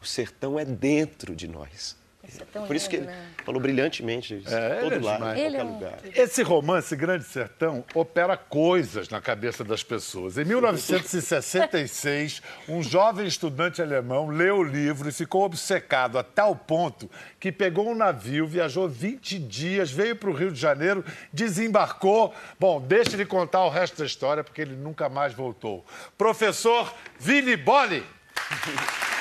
O 0.00 0.06
sertão 0.06 0.58
é 0.58 0.64
dentro 0.64 1.34
de 1.34 1.46
nós. 1.46 1.96
Isso 2.26 2.40
é 2.42 2.46
tão 2.52 2.66
Por 2.66 2.76
isso 2.76 2.88
que 2.88 2.96
lindo, 2.98 3.10
ele 3.10 3.16
né? 3.18 3.26
falou 3.44 3.60
brilhantemente 3.60 4.36
isso. 4.38 4.48
É, 4.54 4.76
todo 4.80 4.94
ele 4.94 5.04
é 5.04 5.08
lado, 5.08 5.22
qualquer 5.24 5.54
é 5.54 5.64
um- 5.64 5.72
lugar. 5.74 5.98
Esse 6.14 6.42
romance, 6.42 6.94
Grande 6.94 7.24
Sertão, 7.24 7.84
opera 7.94 8.36
coisas 8.36 9.08
na 9.08 9.20
cabeça 9.20 9.64
das 9.64 9.82
pessoas. 9.82 10.38
Em 10.38 10.44
1966, 10.44 12.40
um 12.68 12.82
jovem 12.82 13.26
estudante 13.26 13.82
alemão 13.82 14.28
leu 14.28 14.58
o 14.58 14.62
livro 14.62 15.08
e 15.08 15.12
ficou 15.12 15.44
obcecado 15.44 16.16
a 16.18 16.22
tal 16.22 16.54
ponto 16.54 17.10
que 17.40 17.50
pegou 17.50 17.88
um 17.90 17.94
navio, 17.94 18.46
viajou 18.46 18.88
20 18.88 19.38
dias, 19.38 19.90
veio 19.90 20.14
para 20.14 20.30
o 20.30 20.32
Rio 20.32 20.52
de 20.52 20.60
Janeiro, 20.60 21.04
desembarcou. 21.32 22.32
Bom, 22.58 22.80
deixa 22.80 23.14
ele 23.16 23.26
contar 23.26 23.64
o 23.64 23.68
resto 23.68 23.98
da 23.98 24.06
história, 24.06 24.44
porque 24.44 24.62
ele 24.62 24.76
nunca 24.76 25.08
mais 25.08 25.34
voltou. 25.34 25.84
Professor 26.16 26.92
Vili 27.18 27.56
Bolli. 27.56 28.02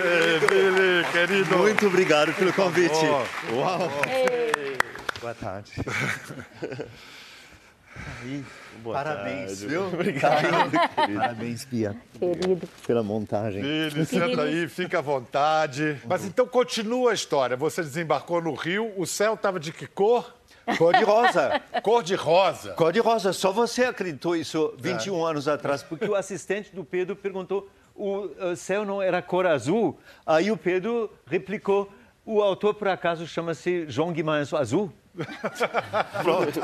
Ei, 0.00 0.38
Vili, 0.38 1.04
querido. 1.12 1.58
Muito 1.58 1.86
obrigado 1.86 2.32
pelo 2.34 2.52
convite. 2.52 2.94
Uau! 3.52 3.78
Boa 5.20 5.34
tarde. 5.34 5.72
Aí, 8.22 8.44
parabéns, 8.84 9.48
tarde. 9.48 9.66
viu? 9.66 9.86
Obrigado. 9.88 10.70
Parabéns, 10.94 11.64
Bia, 11.64 11.96
Querido. 12.16 12.68
pela 12.86 13.02
montagem. 13.02 13.60
Vili, 13.60 14.06
senta 14.06 14.42
aí, 14.42 14.68
fica 14.68 14.98
à 14.98 15.02
vontade. 15.02 16.00
Mas 16.06 16.24
então 16.24 16.46
continua 16.46 17.10
a 17.10 17.14
história. 17.14 17.56
Você 17.56 17.82
desembarcou 17.82 18.40
no 18.40 18.54
Rio, 18.54 18.92
o 18.96 19.04
céu 19.04 19.34
estava 19.34 19.58
de 19.58 19.72
que 19.72 19.86
cor? 19.86 20.32
Cor 20.76 20.94
de 20.94 21.02
rosa. 21.02 21.60
Cor 21.82 22.02
de 22.02 22.14
rosa. 22.14 22.72
Cor 22.74 22.92
de 22.92 23.00
rosa. 23.00 23.32
Só 23.32 23.50
você 23.50 23.84
acreditou 23.84 24.36
isso 24.36 24.74
21 24.78 25.24
anos 25.24 25.48
atrás, 25.48 25.82
porque 25.82 26.04
o 26.04 26.14
assistente 26.14 26.72
do 26.74 26.84
Pedro 26.84 27.16
perguntou 27.16 27.68
o 27.98 28.56
céu 28.56 28.84
não 28.84 29.02
era 29.02 29.20
cor 29.20 29.46
azul. 29.46 29.98
Aí 30.26 30.50
o 30.50 30.56
Pedro 30.56 31.12
replicou, 31.26 31.92
o 32.24 32.40
autor 32.40 32.74
por 32.74 32.88
acaso 32.88 33.26
chama-se 33.26 33.86
João 33.88 34.12
Guimarães 34.12 34.52
Azul? 34.52 34.92
Pronto. 36.22 36.60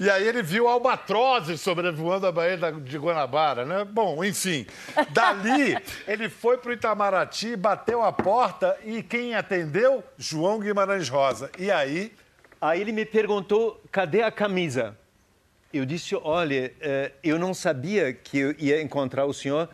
E 0.00 0.10
aí 0.10 0.26
ele 0.26 0.42
viu 0.42 0.66
albatrozes 0.66 1.60
sobrevoando 1.60 2.26
a 2.26 2.32
Baía 2.32 2.56
de 2.72 2.98
Guanabara, 2.98 3.64
né? 3.64 3.84
Bom, 3.84 4.24
enfim. 4.24 4.66
Dali, 5.10 5.76
ele 6.08 6.28
foi 6.28 6.58
para 6.58 6.70
o 6.70 6.72
Itamaraty, 6.72 7.54
bateu 7.54 8.02
a 8.02 8.12
porta 8.12 8.76
e 8.84 9.02
quem 9.02 9.36
atendeu? 9.36 10.02
João 10.16 10.58
Guimarães 10.58 11.08
Rosa. 11.08 11.50
E 11.56 11.70
aí, 11.70 12.12
Aí 12.60 12.80
ele 12.80 12.90
me 12.90 13.04
perguntou, 13.04 13.80
cadê 13.90 14.22
a 14.22 14.32
camisa? 14.32 14.96
Eu 15.72 15.86
disse, 15.86 16.16
olha, 16.16 16.74
eh, 16.80 17.12
eu 17.22 17.38
não 17.38 17.54
sabia 17.54 18.12
que 18.12 18.36
eu 18.36 18.54
ia 18.58 18.82
encontrar 18.82 19.26
o 19.26 19.32
senhor. 19.32 19.68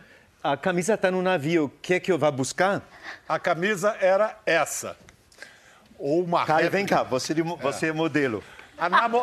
A 0.47 0.55
camisa 0.55 0.93
está 0.93 1.09
no 1.09 1.23
navio, 1.23 1.73
quer 1.81 1.99
que 1.99 2.11
eu 2.11 2.19
vá 2.19 2.29
buscar? 2.29 2.83
a 3.27 3.39
camisa 3.39 3.97
era 3.99 4.37
essa. 4.45 4.95
Ou 5.97 6.23
uma 6.23 6.45
Caio, 6.45 6.65
réplica. 6.65 6.77
vem 6.77 6.85
cá, 6.85 7.01
você, 7.01 7.33
de 7.33 7.41
mo- 7.41 7.57
você 7.57 7.87
é 7.87 7.91
modelo. 7.91 8.43
A, 8.77 8.87
namo- 8.87 9.21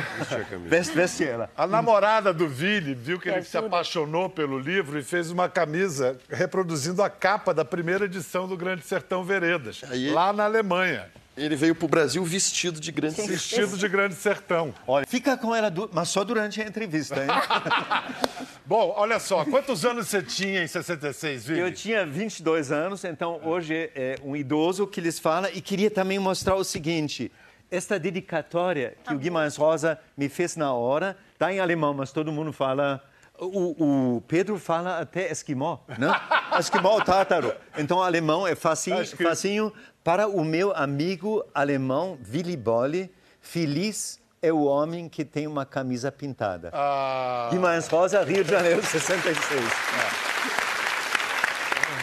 Veste, 0.66 0.94
veste 0.94 1.22
ela. 1.22 1.50
a 1.54 1.66
namorada 1.66 2.32
do 2.32 2.48
Vili 2.48 2.94
viu 2.94 3.20
que 3.20 3.28
ele 3.28 3.42
se 3.42 3.58
ajuda. 3.58 3.76
apaixonou 3.76 4.30
pelo 4.30 4.58
livro 4.58 4.98
e 4.98 5.02
fez 5.02 5.30
uma 5.30 5.50
camisa 5.50 6.16
reproduzindo 6.30 7.02
a 7.02 7.10
capa 7.10 7.52
da 7.52 7.64
primeira 7.64 8.06
edição 8.06 8.48
do 8.48 8.56
Grande 8.56 8.84
Sertão 8.84 9.22
Veredas, 9.22 9.82
Aí- 9.90 10.10
lá 10.12 10.32
na 10.32 10.44
Alemanha. 10.44 11.10
Ele 11.36 11.56
veio 11.56 11.74
pro 11.74 11.88
Brasil 11.88 12.22
vestido 12.24 12.78
de 12.78 12.92
grande 12.92 13.16
sertão. 13.16 13.34
Vestido 13.34 13.76
de 13.76 13.88
Grande 13.88 14.14
Sertão. 14.14 14.72
Olha, 14.86 15.04
fica 15.06 15.36
com 15.36 15.52
ela, 15.54 15.68
du- 15.68 15.90
mas 15.92 16.08
só 16.08 16.22
durante 16.22 16.62
a 16.62 16.64
entrevista, 16.66 17.16
hein? 17.20 17.26
Bom, 18.64 18.94
olha 18.96 19.18
só, 19.18 19.44
quantos 19.44 19.84
anos 19.84 20.08
você 20.08 20.22
tinha 20.22 20.62
em 20.62 20.66
66, 20.66 21.46
Vili? 21.46 21.60
Eu 21.60 21.72
tinha 21.72 22.06
22 22.06 22.70
anos, 22.72 23.04
então 23.04 23.40
hoje 23.44 23.90
é 23.94 24.16
um 24.24 24.34
idoso 24.36 24.86
que 24.86 25.00
lhes 25.00 25.18
fala 25.18 25.50
e 25.50 25.60
queria 25.60 25.90
também 25.90 26.18
mostrar 26.18 26.54
o 26.54 26.64
seguinte. 26.64 27.30
Esta 27.70 27.98
dedicatória 27.98 28.96
que 29.04 29.12
o 29.12 29.18
Guimarães 29.18 29.56
Rosa 29.56 29.98
me 30.16 30.28
fez 30.28 30.54
na 30.56 30.72
hora, 30.72 31.16
está 31.32 31.52
em 31.52 31.58
alemão, 31.58 31.92
mas 31.92 32.12
todo 32.12 32.30
mundo 32.32 32.52
fala... 32.52 33.02
O, 33.36 34.14
o 34.16 34.20
Pedro 34.28 34.56
fala 34.60 35.00
até 35.00 35.28
esquimó, 35.32 35.78
né? 35.98 36.06
Esquimó 36.56 37.00
tártaro. 37.00 37.52
Então, 37.76 38.00
alemão 38.00 38.46
é 38.46 38.54
facinho, 38.54 39.04
que- 39.04 39.24
facinho. 39.24 39.72
Para 40.04 40.28
o 40.28 40.44
meu 40.44 40.70
amigo 40.76 41.42
alemão, 41.54 42.18
Willy 42.30 42.58
Bolle, 42.58 43.10
feliz 43.40 44.20
é 44.42 44.52
o 44.52 44.64
homem 44.64 45.08
que 45.08 45.24
tem 45.24 45.46
uma 45.46 45.64
camisa 45.64 46.12
pintada. 46.12 46.68
Ah, 46.74 47.48
Guimarães 47.50 47.88
Rosa, 47.88 48.22
Rio 48.22 48.44
de 48.44 48.50
Janeiro, 48.50 48.82
66. 48.84 49.62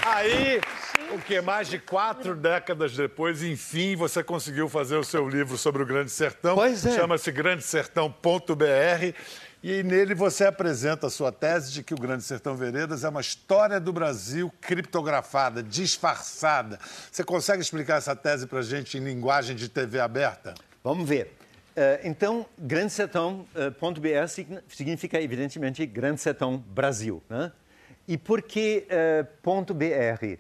aí, 0.04 0.60
o 1.12 1.20
que 1.20 1.40
mais 1.42 1.68
de 1.68 1.78
quatro 1.78 2.36
décadas 2.36 2.96
depois, 2.96 3.44
enfim, 3.44 3.96
você 3.96 4.24
conseguiu 4.24 4.68
fazer 4.68 4.96
o 4.96 5.04
seu 5.04 5.30
livro 5.30 5.56
sobre 5.56 5.84
o 5.84 5.86
Grande 5.86 6.10
Sertão. 6.10 6.56
Pois 6.56 6.84
é. 6.84 6.96
Chama-se 6.96 7.32
grandesertão.br. 7.32 9.14
E 9.64 9.84
nele 9.84 10.16
você 10.16 10.46
apresenta 10.46 11.06
a 11.06 11.10
sua 11.10 11.32
tese 11.32 11.72
de 11.72 11.84
que 11.84 11.94
o 11.94 11.98
Grande 11.98 12.24
Sertão 12.24 12.56
Veredas 12.56 13.04
é 13.04 13.10
uma 13.10 13.22
história 13.22 13.80
do 13.80 13.94
Brasil 13.94 14.52
criptografada, 14.60 15.62
disfarçada. 15.62 16.80
Você 17.12 17.24
consegue 17.24 17.62
explicar 17.62 17.98
essa 17.98 18.16
tese 18.16 18.48
para 18.48 18.64
gente 18.64 18.98
em 18.98 19.02
linguagem 19.02 19.56
de 19.56 19.70
TV 19.70 20.00
aberta? 20.00 20.56
Vamos 20.84 21.08
ver. 21.08 21.38
Eh, 21.76 22.02
então, 22.06 22.44
Grande 22.58 22.92
Sertão.br 22.92 23.48
significa, 24.68 25.22
evidentemente, 25.22 25.86
Grande 25.86 26.20
Sertão 26.22 26.58
Brasil. 26.58 27.22
Né? 27.30 27.52
E 28.08 28.18
por 28.18 28.42
que 28.42 28.88
ponto 29.44 29.76
.br? 29.76 30.40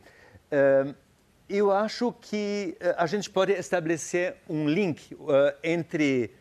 Eu 1.47 1.71
acho 1.71 2.11
que 2.21 2.75
a 2.97 3.05
gente 3.05 3.29
pode 3.29 3.51
estabelecer 3.51 4.37
um 4.49 4.67
link 4.67 5.15
entre 5.63 6.31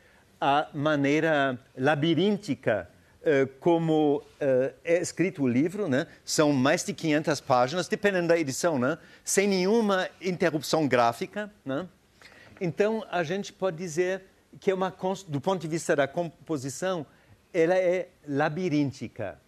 a 0.40 0.68
maneira 0.72 1.58
labiríntica 1.76 2.88
eh, 3.22 3.46
como 3.60 4.22
eh, 4.40 4.72
é 4.82 4.98
escrito 4.98 5.42
o 5.42 5.48
livro, 5.48 5.86
né? 5.86 6.06
são 6.24 6.54
mais 6.54 6.82
de 6.82 6.94
500 6.94 7.40
páginas, 7.42 7.86
dependendo 7.86 8.28
da 8.28 8.38
edição, 8.38 8.78
né? 8.78 8.96
sem 9.22 9.46
nenhuma 9.46 10.08
interrupção 10.22 10.88
gráfica. 10.88 11.52
Né? 11.62 11.86
Então, 12.58 13.04
a 13.10 13.22
gente 13.22 13.52
pode 13.52 13.76
dizer 13.76 14.22
que 14.58 14.70
é 14.70 14.74
uma, 14.74 14.94
do 15.28 15.38
ponto 15.38 15.60
de 15.60 15.68
vista 15.68 15.94
da 15.94 16.08
composição, 16.08 17.04
ela 17.52 17.76
é 17.76 18.08
labiríntica. 18.26 19.38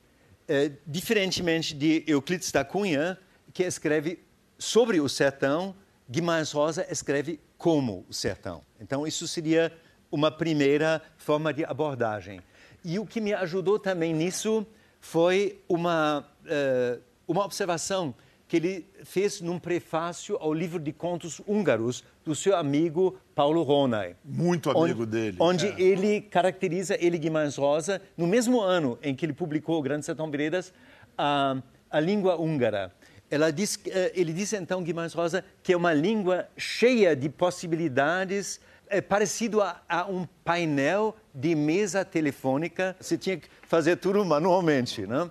Eh, 0.47 0.73
diferentemente 0.87 1.75
de 1.75 2.05
Euclides 2.07 2.53
da 2.53 2.63
Cunha, 2.67 3.19
que 3.55 3.63
escreve 3.63 4.23
sobre 4.59 5.01
o 5.01 5.09
sertão, 5.09 5.75
Guimarães 6.11 6.53
Rosa 6.53 6.87
escreve 6.91 7.41
como 7.57 8.05
o 8.07 8.13
sertão. 8.13 8.63
Então, 8.79 9.07
isso 9.07 9.27
seria 9.27 9.73
uma 10.13 10.31
primeira 10.31 11.03
forma 11.17 11.53
de 11.53 11.65
abordagem. 11.65 12.41
E 12.85 12.99
o 12.99 13.07
que 13.07 13.21
me 13.21 13.33
ajudou 13.33 13.79
também 13.79 14.13
nisso 14.13 14.67
foi 15.01 15.61
uma, 15.69 16.25
eh, 16.47 16.99
uma 17.27 17.45
observação 17.45 18.15
que 18.47 18.57
ele 18.59 18.87
fez 19.05 19.41
num 19.41 19.59
prefácio 19.59 20.37
ao 20.39 20.53
livro 20.53 20.79
de 20.79 20.93
contos 20.93 21.41
húngaros 21.47 22.05
do 22.23 22.35
seu 22.35 22.55
amigo 22.55 23.19
Paulo 23.35 23.63
Ronay. 23.63 24.15
Muito 24.23 24.71
amigo 24.71 25.07
dele. 25.07 25.39
Onde 25.41 25.69
É. 25.69 25.81
ele 25.81 26.21
caracteriza 26.21 26.95
ele 27.01 27.17
Guimarães 27.17 27.57
Rosa 27.57 28.03
no 28.15 28.27
mesmo 28.27 28.61
ano 28.61 28.99
em 29.03 29.15
que 29.15 29.25
ele 29.25 29.33
publicou 29.33 29.79
o 29.79 29.83
Grande 29.83 30.05
Sertão 30.05 30.31
Veredas 30.31 30.71
a, 31.17 31.57
a 31.91 31.99
língua 31.99 32.37
húngara. 32.37 32.93
Ela 33.31 33.51
diz, 33.51 33.81
eh, 33.87 34.13
ele 34.15 34.35
diz 34.35 34.53
então 34.53 34.83
Guimarães 34.83 35.15
Rosa 35.15 35.43
que 35.63 35.73
é 35.73 35.77
uma 35.77 35.95
língua 35.95 36.47
cheia 36.55 37.17
de 37.17 37.31
possibilidades, 37.31 38.61
é 38.93 39.01
parecido 39.01 39.63
a, 39.63 39.81
a 39.89 40.05
um 40.05 40.27
painel 40.45 41.17
de 41.35 41.55
mesa 41.55 42.05
telefônica. 42.05 42.95
Você 43.01 43.17
tinha 43.17 43.39
que 43.39 43.49
fazer 43.63 43.97
tudo 43.97 44.23
manualmente, 44.23 45.07
né? 45.07 45.31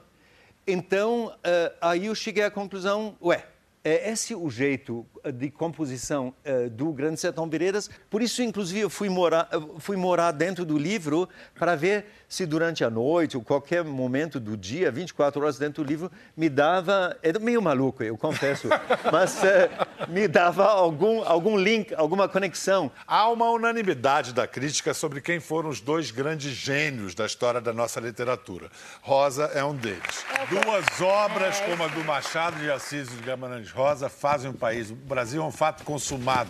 Então, 0.65 1.31
eh, 1.43 1.71
aí 1.79 2.07
eu 2.07 2.15
cheguei 2.15 2.43
à 2.43 2.49
conclusão, 2.49 3.15
ué, 3.21 3.45
é 3.83 4.09
esse 4.09 4.33
o 4.33 4.49
jeito 4.49 5.05
de 5.33 5.49
composição 5.49 6.33
eh, 6.43 6.69
do 6.69 6.91
Grande 6.91 7.19
Sertão 7.19 7.49
Veredas. 7.49 7.89
Por 8.09 8.21
isso, 8.21 8.41
inclusive, 8.41 8.79
eu 8.79 8.89
fui 8.89 9.09
morar, 9.09 9.49
fui 9.79 9.97
morar 9.97 10.31
dentro 10.31 10.65
do 10.65 10.77
livro 10.77 11.27
para 11.55 11.75
ver 11.75 12.05
se 12.27 12.45
durante 12.45 12.83
a 12.83 12.89
noite 12.89 13.35
ou 13.35 13.43
qualquer 13.43 13.83
momento 13.83 14.39
do 14.39 14.55
dia, 14.55 14.89
24 14.89 15.41
horas 15.41 15.59
dentro 15.59 15.83
do 15.83 15.87
livro, 15.87 16.09
me 16.35 16.47
dava... 16.47 17.17
É 17.21 17.37
meio 17.37 17.61
maluco, 17.61 18.01
eu 18.03 18.17
confesso, 18.17 18.69
mas 19.11 19.43
eh, 19.43 19.69
me 20.07 20.27
dava 20.29 20.65
algum, 20.65 21.23
algum 21.23 21.57
link, 21.57 21.93
alguma 21.93 22.29
conexão. 22.29 22.89
Há 23.05 23.27
uma 23.29 23.49
unanimidade 23.51 24.33
da 24.33 24.47
crítica 24.47 24.93
sobre 24.93 25.19
quem 25.19 25.41
foram 25.41 25.69
os 25.69 25.81
dois 25.81 26.09
grandes 26.09 26.53
gênios 26.53 27.13
da 27.13 27.25
história 27.25 27.59
da 27.59 27.73
nossa 27.73 27.99
literatura. 27.99 28.69
Rosa 29.01 29.51
é 29.53 29.63
um 29.63 29.75
deles. 29.75 30.25
Duas 30.49 31.01
obras 31.01 31.59
como 31.59 31.83
a 31.83 31.87
do 31.87 32.03
Machado 32.05 32.57
de 32.59 32.71
Assis 32.71 33.11
e 33.11 33.15
de 33.17 33.23
Guimarães 33.23 33.71
Rosa 33.71 34.07
fazem 34.07 34.51
o 34.51 34.53
país. 34.53 34.91
Brasil 35.11 35.41
é 35.41 35.45
um 35.45 35.51
fato 35.51 35.83
consumado. 35.83 36.49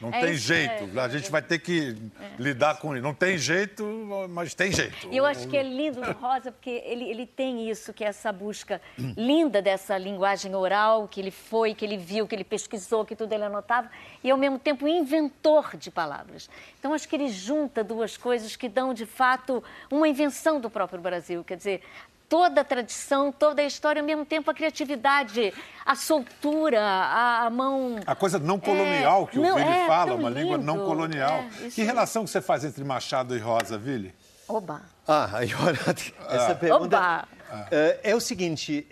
Não 0.00 0.08
É 0.08 0.20
tem 0.20 0.32
isso, 0.32 0.44
jeito. 0.46 0.98
é. 0.98 1.00
A 1.02 1.08
gente 1.08 1.30
vai 1.30 1.42
ter 1.42 1.58
que 1.58 1.94
lidar 2.38 2.78
com 2.78 2.94
isso. 2.94 3.02
Não 3.02 3.12
tem 3.12 3.36
jeito, 3.36 3.84
mas 4.30 4.54
tem 4.54 4.72
jeito. 4.72 5.08
E 5.10 5.16
eu 5.18 5.26
acho 5.26 5.46
que 5.46 5.54
é 5.54 5.62
lindo 5.62 6.00
no 6.00 6.12
Rosa, 6.12 6.50
porque 6.50 6.70
ele, 6.86 7.04
ele 7.04 7.26
tem 7.26 7.68
isso, 7.68 7.92
que 7.92 8.02
é 8.02 8.06
essa 8.06 8.32
busca 8.32 8.80
linda 9.14 9.60
dessa 9.60 9.98
linguagem 9.98 10.54
oral, 10.54 11.06
que 11.06 11.20
ele 11.20 11.30
foi, 11.30 11.74
que 11.74 11.84
ele 11.84 11.98
viu, 11.98 12.26
que 12.26 12.34
ele 12.34 12.44
pesquisou, 12.44 13.04
que 13.04 13.14
tudo 13.14 13.30
ele 13.34 13.44
anotava, 13.44 13.90
e 14.24 14.30
ao 14.30 14.38
mesmo 14.38 14.58
tempo 14.58 14.88
inventor 14.88 15.76
de 15.76 15.90
palavras. 15.90 16.48
Então 16.78 16.94
acho 16.94 17.06
que 17.06 17.14
ele 17.14 17.28
junta 17.28 17.84
duas 17.84 18.16
coisas 18.16 18.56
que 18.56 18.70
dão, 18.70 18.94
de 18.94 19.04
fato, 19.04 19.62
uma 19.90 20.08
invenção 20.08 20.58
do 20.58 20.70
próprio 20.70 20.98
Brasil. 20.98 21.44
Quer 21.44 21.58
dizer, 21.58 21.82
toda 22.30 22.60
a 22.60 22.64
tradição, 22.64 23.32
toda 23.32 23.60
a 23.60 23.64
história, 23.66 24.00
ao 24.00 24.06
mesmo 24.06 24.24
tempo 24.24 24.48
a 24.50 24.54
criatividade, 24.54 25.52
a 25.84 25.96
soltura, 25.96 26.80
a, 26.80 27.46
a 27.46 27.50
mão... 27.50 27.96
A 28.06 28.14
coisa 28.14 28.38
não 28.38 28.58
colonial 28.60 29.26
que 29.26 29.36
o 29.38 29.42
não, 29.42 29.56
Vili 29.56 29.68
é 29.68 29.86
fala, 29.88 30.14
uma 30.14 30.30
língua 30.30 30.56
não 30.56 30.74
lindo. 30.74 30.86
colonial. 30.86 31.44
É, 31.60 31.66
isso 31.66 31.74
que 31.74 31.82
relação 31.82 32.24
que 32.24 32.30
você 32.30 32.40
faz 32.40 32.64
entre 32.64 32.84
Machado 32.84 33.36
e 33.36 33.40
Rosa, 33.40 33.76
Vili? 33.76 34.14
Oba! 34.46 34.80
Ah, 35.08 35.28
aí 35.38 35.50
olha, 35.56 35.78
essa 36.30 36.54
pergunta 36.54 36.96
Oba! 36.96 37.28
eh, 37.72 38.00
é 38.04 38.14
o 38.14 38.20
seguinte, 38.20 38.86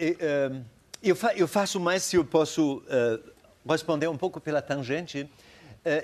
eu, 1.01 1.15
fa- 1.15 1.35
eu 1.35 1.47
faço 1.47 1.79
mais 1.79 2.03
se 2.03 2.17
eu 2.17 2.25
posso 2.25 2.83
responder 3.69 4.09
um 4.09 4.17
pouco 4.17 4.41
pela 4.41 4.61
tangente. 4.61 5.31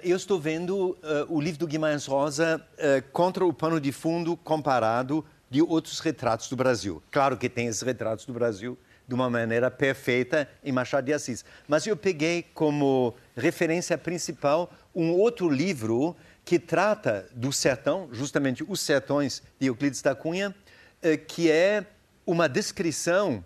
Eu 0.04 0.16
estou 0.16 0.38
vendo 0.38 0.96
eh, 1.02 1.26
o 1.28 1.40
livro 1.40 1.58
do 1.58 1.66
Guimarães 1.66 2.06
Rosa 2.06 2.64
eh, 2.78 3.02
contra 3.12 3.44
o 3.44 3.52
pano 3.52 3.80
de 3.80 3.90
fundo 3.92 4.36
comparado 4.36 5.24
de 5.54 5.62
outros 5.62 6.00
retratos 6.00 6.48
do 6.48 6.56
Brasil. 6.56 7.00
Claro 7.12 7.36
que 7.36 7.48
tem 7.48 7.68
esses 7.68 7.80
retratos 7.80 8.26
do 8.26 8.32
Brasil 8.32 8.76
de 9.06 9.14
uma 9.14 9.30
maneira 9.30 9.70
perfeita 9.70 10.48
em 10.64 10.72
Machado 10.72 11.04
de 11.04 11.12
Assis. 11.12 11.44
Mas 11.68 11.86
eu 11.86 11.96
peguei 11.96 12.44
como 12.52 13.14
referência 13.36 13.96
principal 13.96 14.68
um 14.92 15.12
outro 15.12 15.48
livro 15.48 16.16
que 16.44 16.58
trata 16.58 17.28
do 17.32 17.52
sertão, 17.52 18.08
justamente 18.10 18.64
os 18.66 18.80
sertões 18.80 19.44
de 19.60 19.68
Euclides 19.68 20.02
da 20.02 20.12
Cunha, 20.12 20.52
eh, 21.00 21.16
que 21.16 21.48
é 21.48 21.86
uma 22.26 22.48
descrição 22.48 23.44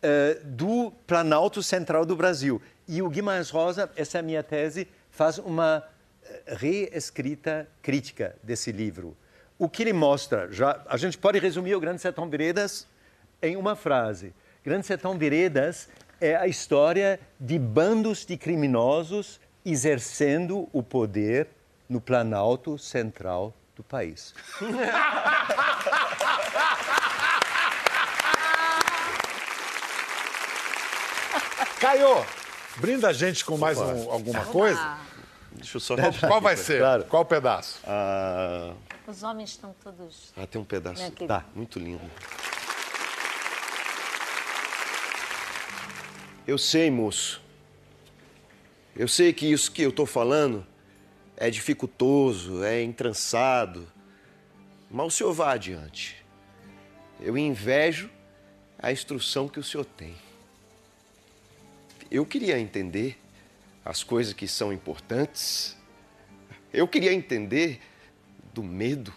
eh, 0.00 0.40
do 0.44 0.92
Planalto 1.08 1.60
Central 1.60 2.06
do 2.06 2.14
Brasil. 2.14 2.62
E 2.86 3.02
o 3.02 3.10
Guimarães 3.10 3.50
Rosa, 3.50 3.90
essa 3.96 4.18
é 4.18 4.20
a 4.20 4.22
minha 4.22 4.44
tese, 4.44 4.86
faz 5.10 5.38
uma 5.38 5.82
eh, 6.22 6.54
reescrita 6.54 7.68
crítica 7.82 8.36
desse 8.44 8.70
livro. 8.70 9.16
O 9.58 9.68
que 9.68 9.82
ele 9.82 9.92
mostra, 9.92 10.48
já, 10.52 10.80
a 10.88 10.96
gente 10.96 11.18
pode 11.18 11.38
resumir 11.38 11.74
o 11.74 11.80
Grande 11.80 12.00
Sertão 12.00 12.28
Veredas 12.30 12.86
em 13.42 13.56
uma 13.56 13.74
frase. 13.74 14.32
Grande 14.64 14.86
Sertão 14.86 15.18
Veredas 15.18 15.88
é 16.20 16.36
a 16.36 16.46
história 16.46 17.18
de 17.40 17.58
bandos 17.58 18.24
de 18.24 18.36
criminosos 18.36 19.40
exercendo 19.64 20.68
o 20.72 20.82
poder 20.82 21.48
no 21.88 22.00
Planalto 22.00 22.78
Central 22.78 23.52
do 23.74 23.82
país. 23.82 24.34
Caio, 31.80 32.24
brinda 32.76 33.08
a 33.08 33.12
gente 33.12 33.44
com 33.44 33.56
mais 33.56 33.78
um- 33.78 34.10
alguma 34.10 34.44
coisa? 34.46 34.96
Deixa 35.52 35.76
eu 35.76 35.80
só. 35.80 35.94
Qual 36.26 36.40
vai 36.40 36.56
ser? 36.56 36.78
Claro. 36.80 37.04
Qual 37.04 37.24
pedaço? 37.24 37.80
Ah, 37.86 38.72
Os 39.08 39.22
homens 39.22 39.52
estão 39.52 39.74
todos... 39.82 40.34
ah, 40.36 40.46
tem 40.46 40.60
um 40.60 40.64
pedaço. 40.66 41.00
Né, 41.00 41.10
Tá, 41.26 41.42
muito 41.54 41.78
lindo. 41.78 42.02
Eu 46.46 46.58
sei, 46.58 46.90
moço. 46.90 47.40
Eu 48.94 49.08
sei 49.08 49.32
que 49.32 49.50
isso 49.50 49.72
que 49.72 49.80
eu 49.80 49.90
tô 49.90 50.04
falando 50.04 50.66
é 51.38 51.48
dificultoso, 51.48 52.62
é 52.62 52.82
entrançado. 52.82 53.90
Mas 54.90 55.06
o 55.06 55.10
senhor 55.10 55.32
vá 55.32 55.52
adiante. 55.52 56.22
Eu 57.18 57.38
invejo 57.38 58.10
a 58.78 58.92
instrução 58.92 59.48
que 59.48 59.58
o 59.58 59.64
senhor 59.64 59.86
tem. 59.86 60.14
Eu 62.10 62.26
queria 62.26 62.58
entender 62.58 63.18
as 63.82 64.02
coisas 64.02 64.34
que 64.34 64.46
são 64.46 64.70
importantes. 64.70 65.74
Eu 66.70 66.86
queria 66.86 67.14
entender 67.14 67.80
do 68.58 68.62
medo 68.64 69.14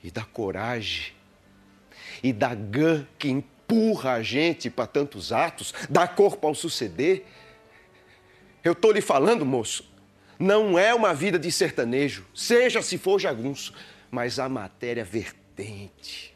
e 0.00 0.08
da 0.08 0.24
coragem 0.24 1.12
e 2.22 2.32
da 2.32 2.54
gã 2.54 3.04
que 3.18 3.28
empurra 3.28 4.12
a 4.12 4.22
gente 4.22 4.70
para 4.70 4.86
tantos 4.86 5.32
atos, 5.32 5.74
dá 5.90 6.06
corpo 6.06 6.46
ao 6.46 6.54
suceder. 6.54 7.24
Eu 8.62 8.72
tô 8.72 8.92
lhe 8.92 9.00
falando, 9.00 9.44
moço, 9.44 9.92
não 10.38 10.78
é 10.78 10.94
uma 10.94 11.12
vida 11.12 11.40
de 11.40 11.50
sertanejo, 11.50 12.24
seja 12.32 12.80
se 12.82 12.98
for 12.98 13.18
jagunço, 13.18 13.74
mas 14.12 14.38
a 14.38 14.48
matéria 14.48 15.04
vertente. 15.04 16.32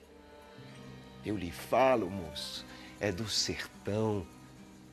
Eu 1.25 1.37
lhe 1.37 1.53
falo, 1.53 2.11
moço, 2.11 2.67
é 2.99 3.13
do 3.13 3.29
sertão, 3.29 4.27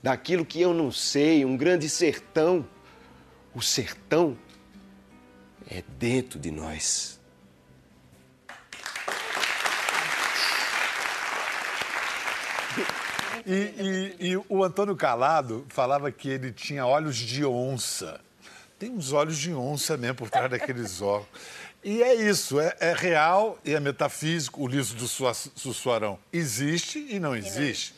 daquilo 0.04 0.46
que 0.46 0.62
eu 0.62 0.72
não 0.72 0.92
sei, 0.92 1.44
um 1.44 1.58
grande 1.58 1.90
sertão. 1.90 2.64
O 3.56 3.62
sertão 3.62 4.38
é 5.70 5.84
dentro 6.00 6.40
de 6.40 6.52
nós. 6.52 7.20
E, 13.46 13.54
e- 13.54 14.28
e 14.32 14.38
o 14.50 14.64
Antônio 14.64 14.96
Calado 14.96 15.66
falava 15.70 16.12
que 16.12 16.30
ele 16.30 16.52
tinha 16.52 16.86
olhos 16.86 17.16
de 17.16 17.46
onça. 17.46 18.20
Tem 18.80 18.90
uns 18.92 19.14
olhos 19.14 19.38
de 19.38 19.54
onça 19.54 19.96
mesmo 19.98 20.16
por 20.16 20.30
trás 20.30 20.50
daqueles 20.50 21.00
óculos. 21.02 21.28
E 21.84 22.02
é 22.02 22.16
isso, 22.16 22.60
é, 22.60 22.76
é 22.80 22.94
real 22.94 23.60
e 23.64 23.74
é 23.74 23.80
metafísico. 23.80 24.64
O 24.64 24.68
liso 24.68 24.96
do 24.96 25.08
Sua- 25.08 25.34
Sussuarão 25.36 26.18
existe 26.34 27.06
e 27.10 27.20
não 27.20 27.36
existe. 27.36 27.94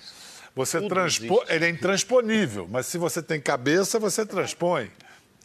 Você 0.54 0.78
existe. 0.78 1.54
Ele 1.54 1.66
é 1.66 1.70
intransponível, 1.70 2.68
mas 2.70 2.88
se 2.88 2.98
você 2.98 3.22
tem 3.22 3.40
cabeça, 3.40 3.98
você 4.00 4.26
transpõe. 4.26 4.92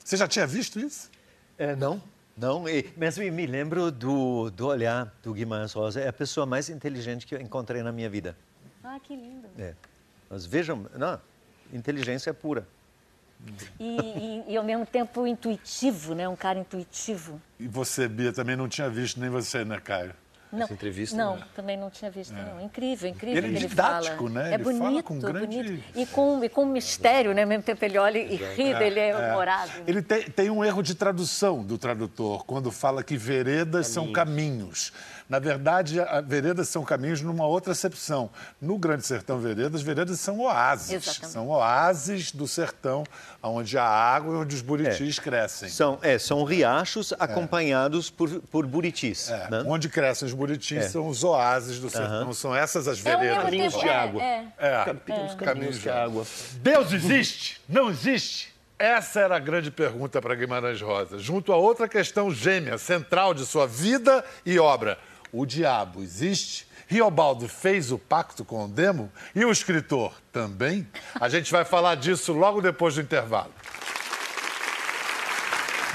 Você 0.05 0.17
já 0.17 0.27
tinha 0.27 0.47
visto 0.47 0.81
isso? 0.81 1.09
É, 1.57 1.77
não, 1.77 2.03
não. 2.37 2.69
E, 2.69 2.93
mas 2.97 3.19
eu 3.19 3.33
me 3.33 3.47
lembro 3.47 3.91
do, 3.91 4.51
do 4.51 4.67
olhar 4.67 5.13
do 5.23 5.33
Guimarães 5.33 5.73
Rosa. 5.73 6.01
É 6.01 6.09
a 6.09 6.13
pessoa 6.13 6.47
mais 6.47 6.69
inteligente 6.69 7.27
que 7.27 7.35
eu 7.35 7.41
encontrei 7.41 7.83
na 7.83 7.93
minha 7.93 8.09
vida. 8.11 8.37
Ah, 8.83 8.99
que 9.03 9.15
lindo. 9.15 9.49
É. 9.59 9.75
Mas 10.29 10.45
vejam, 10.47 10.87
não, 10.97 11.21
inteligência 11.73 12.33
pura. 12.35 12.67
E, 13.79 13.97
e- 13.99 14.53
e 14.53 14.57
ao 14.57 14.65
mesmo 14.65 14.87
tempo 14.87 15.27
intuitivo, 15.27 16.15
né? 16.15 16.29
Um 16.29 16.37
cara 16.37 16.59
intuitivo. 16.59 17.41
E 17.59 17.67
você, 17.67 18.07
Bia, 18.09 18.33
também 18.33 18.55
não 18.57 18.69
tinha 18.69 18.89
visto, 18.89 19.19
nem 19.21 19.29
você, 19.29 19.65
né, 19.65 19.81
Caio? 19.81 20.15
Não, 20.53 20.65
Essa 20.65 20.75
entrevista, 20.75 21.17
Não, 21.17 21.37
né? 21.37 21.43
também 21.57 21.79
não 21.79 21.89
tinha 21.89 22.11
visto, 22.11 22.35
não. 22.35 22.61
Incrível, 22.61 23.09
incrível 23.09 23.39
Ele 23.39 23.47
é 23.47 23.51
ele 23.61 23.69
didático, 23.69 24.17
fala. 24.19 24.31
né? 24.31 24.51
É 24.51 24.55
Ele 24.55 24.65
fala 24.65 24.79
bonito, 24.79 25.05
com 25.05 25.19
grande- 25.19 25.47
bonito. 25.63 25.85
E 25.97 26.05
com, 26.07 26.45
e 26.45 26.49
com 26.51 26.67
mistério, 26.67 27.33
né? 27.33 27.43
Ao 27.43 27.49
mesmo 27.49 27.63
tempo 27.63 27.83
ele 27.83 27.97
olha 27.97 28.19
e 28.19 28.37
ri, 28.37 28.65
ele 28.83 29.01
é 29.01 29.17
humorado. 29.17 29.69
né? 29.79 29.85
Ele 29.87 30.03
tem, 30.03 30.23
tem 30.25 30.51
um 30.51 30.63
erro 30.63 30.83
de 30.83 30.95
tradução 30.95 31.63
do 31.65 31.79
tradutor, 31.79 32.45
quando 32.45 32.71
fala 32.71 33.03
que 33.03 33.17
veredas 33.17 33.87
são 33.87 34.13
caminhos. 34.13 34.93
Na 35.33 35.39
verdade, 35.39 35.99
a- 35.99 36.21
veredas 36.21 36.69
são 36.69 36.85
caminhos 36.85 37.23
numa 37.23 37.47
outra 37.47 37.73
acepção. 37.73 38.29
No 38.61 38.77
Grande 38.77 39.07
Sertão 39.07 39.39
Veredas, 39.39 39.81
veredas 39.81 40.21
são 40.21 40.41
oásis. 40.41 40.91
Exatamente. 40.93 41.33
São 41.33 41.49
oásis 41.49 42.33
do 42.33 42.47
sertão, 42.47 43.03
onde 43.43 43.79
há 43.79 43.83
água 43.83 44.35
e 44.35 44.37
onde 44.43 44.55
os 44.55 44.61
buritis 44.61 45.19
crescem. 45.19 45.71
São, 45.71 45.99
é, 46.03 46.19
são 46.19 46.45
riachos 46.45 47.15
acompanhados 47.19 48.11
por, 48.11 48.29
por 48.51 48.67
buritis. 48.67 49.31
É, 49.31 49.49
né? 49.51 49.65
Onde 49.67 49.89
crescem 49.89 50.29
os 50.29 50.35
buritis 50.35 50.85
É. 50.85 50.89
são 50.91 51.09
os 51.09 51.25
oásis 51.25 51.79
do 51.79 51.89
sertão. 51.89 52.31
São 52.35 52.55
essas 52.55 52.87
as 52.87 52.99
É 53.07 53.17
veredas. 53.17 53.43
Caminhos 53.43 53.73
de 53.79 53.89
é, 53.89 53.97
água. 53.97 54.23
é. 54.23 54.45
É. 54.59 54.85
Caminhos, 54.85 55.35
Caminhos 55.37 55.77
de 55.77 55.81
de 55.85 55.89
água. 55.89 56.27
Deus 56.57 56.93
existe? 56.93 57.59
Não 57.67 57.89
existe? 57.89 58.53
Essa 58.79 59.21
era 59.21 59.37
a 59.37 59.39
grande 59.39 59.71
pergunta 59.71 60.21
para 60.21 60.35
Guimarães 60.35 60.83
Rosa, 60.83 61.19
junto 61.19 61.55
a 61.55 61.57
outra 61.57 61.89
questão 61.89 62.31
gêmea, 62.31 62.77
central 62.77 63.33
de 63.33 63.47
sua 63.47 63.67
vida 63.67 64.23
e 64.45 64.59
obra. 64.59 64.99
O 65.33 65.47
diabo 65.47 66.03
existe? 66.03 66.67
Riobaldo 66.87 67.49
fez 67.49 67.91
o 67.91 67.99
pacto 67.99 68.45
com 68.45 68.67
o 68.67 68.69
demo? 68.69 69.11
E 69.35 69.43
o 69.47 69.51
escritor 69.51 70.13
também? 70.31 70.87
A 71.19 71.27
gente 71.27 71.51
vai 71.51 71.65
falar 71.65 71.95
disso 71.95 72.35
logo 72.35 72.61
depois 72.61 72.97
do 72.97 73.01
intervalo. 73.01 73.51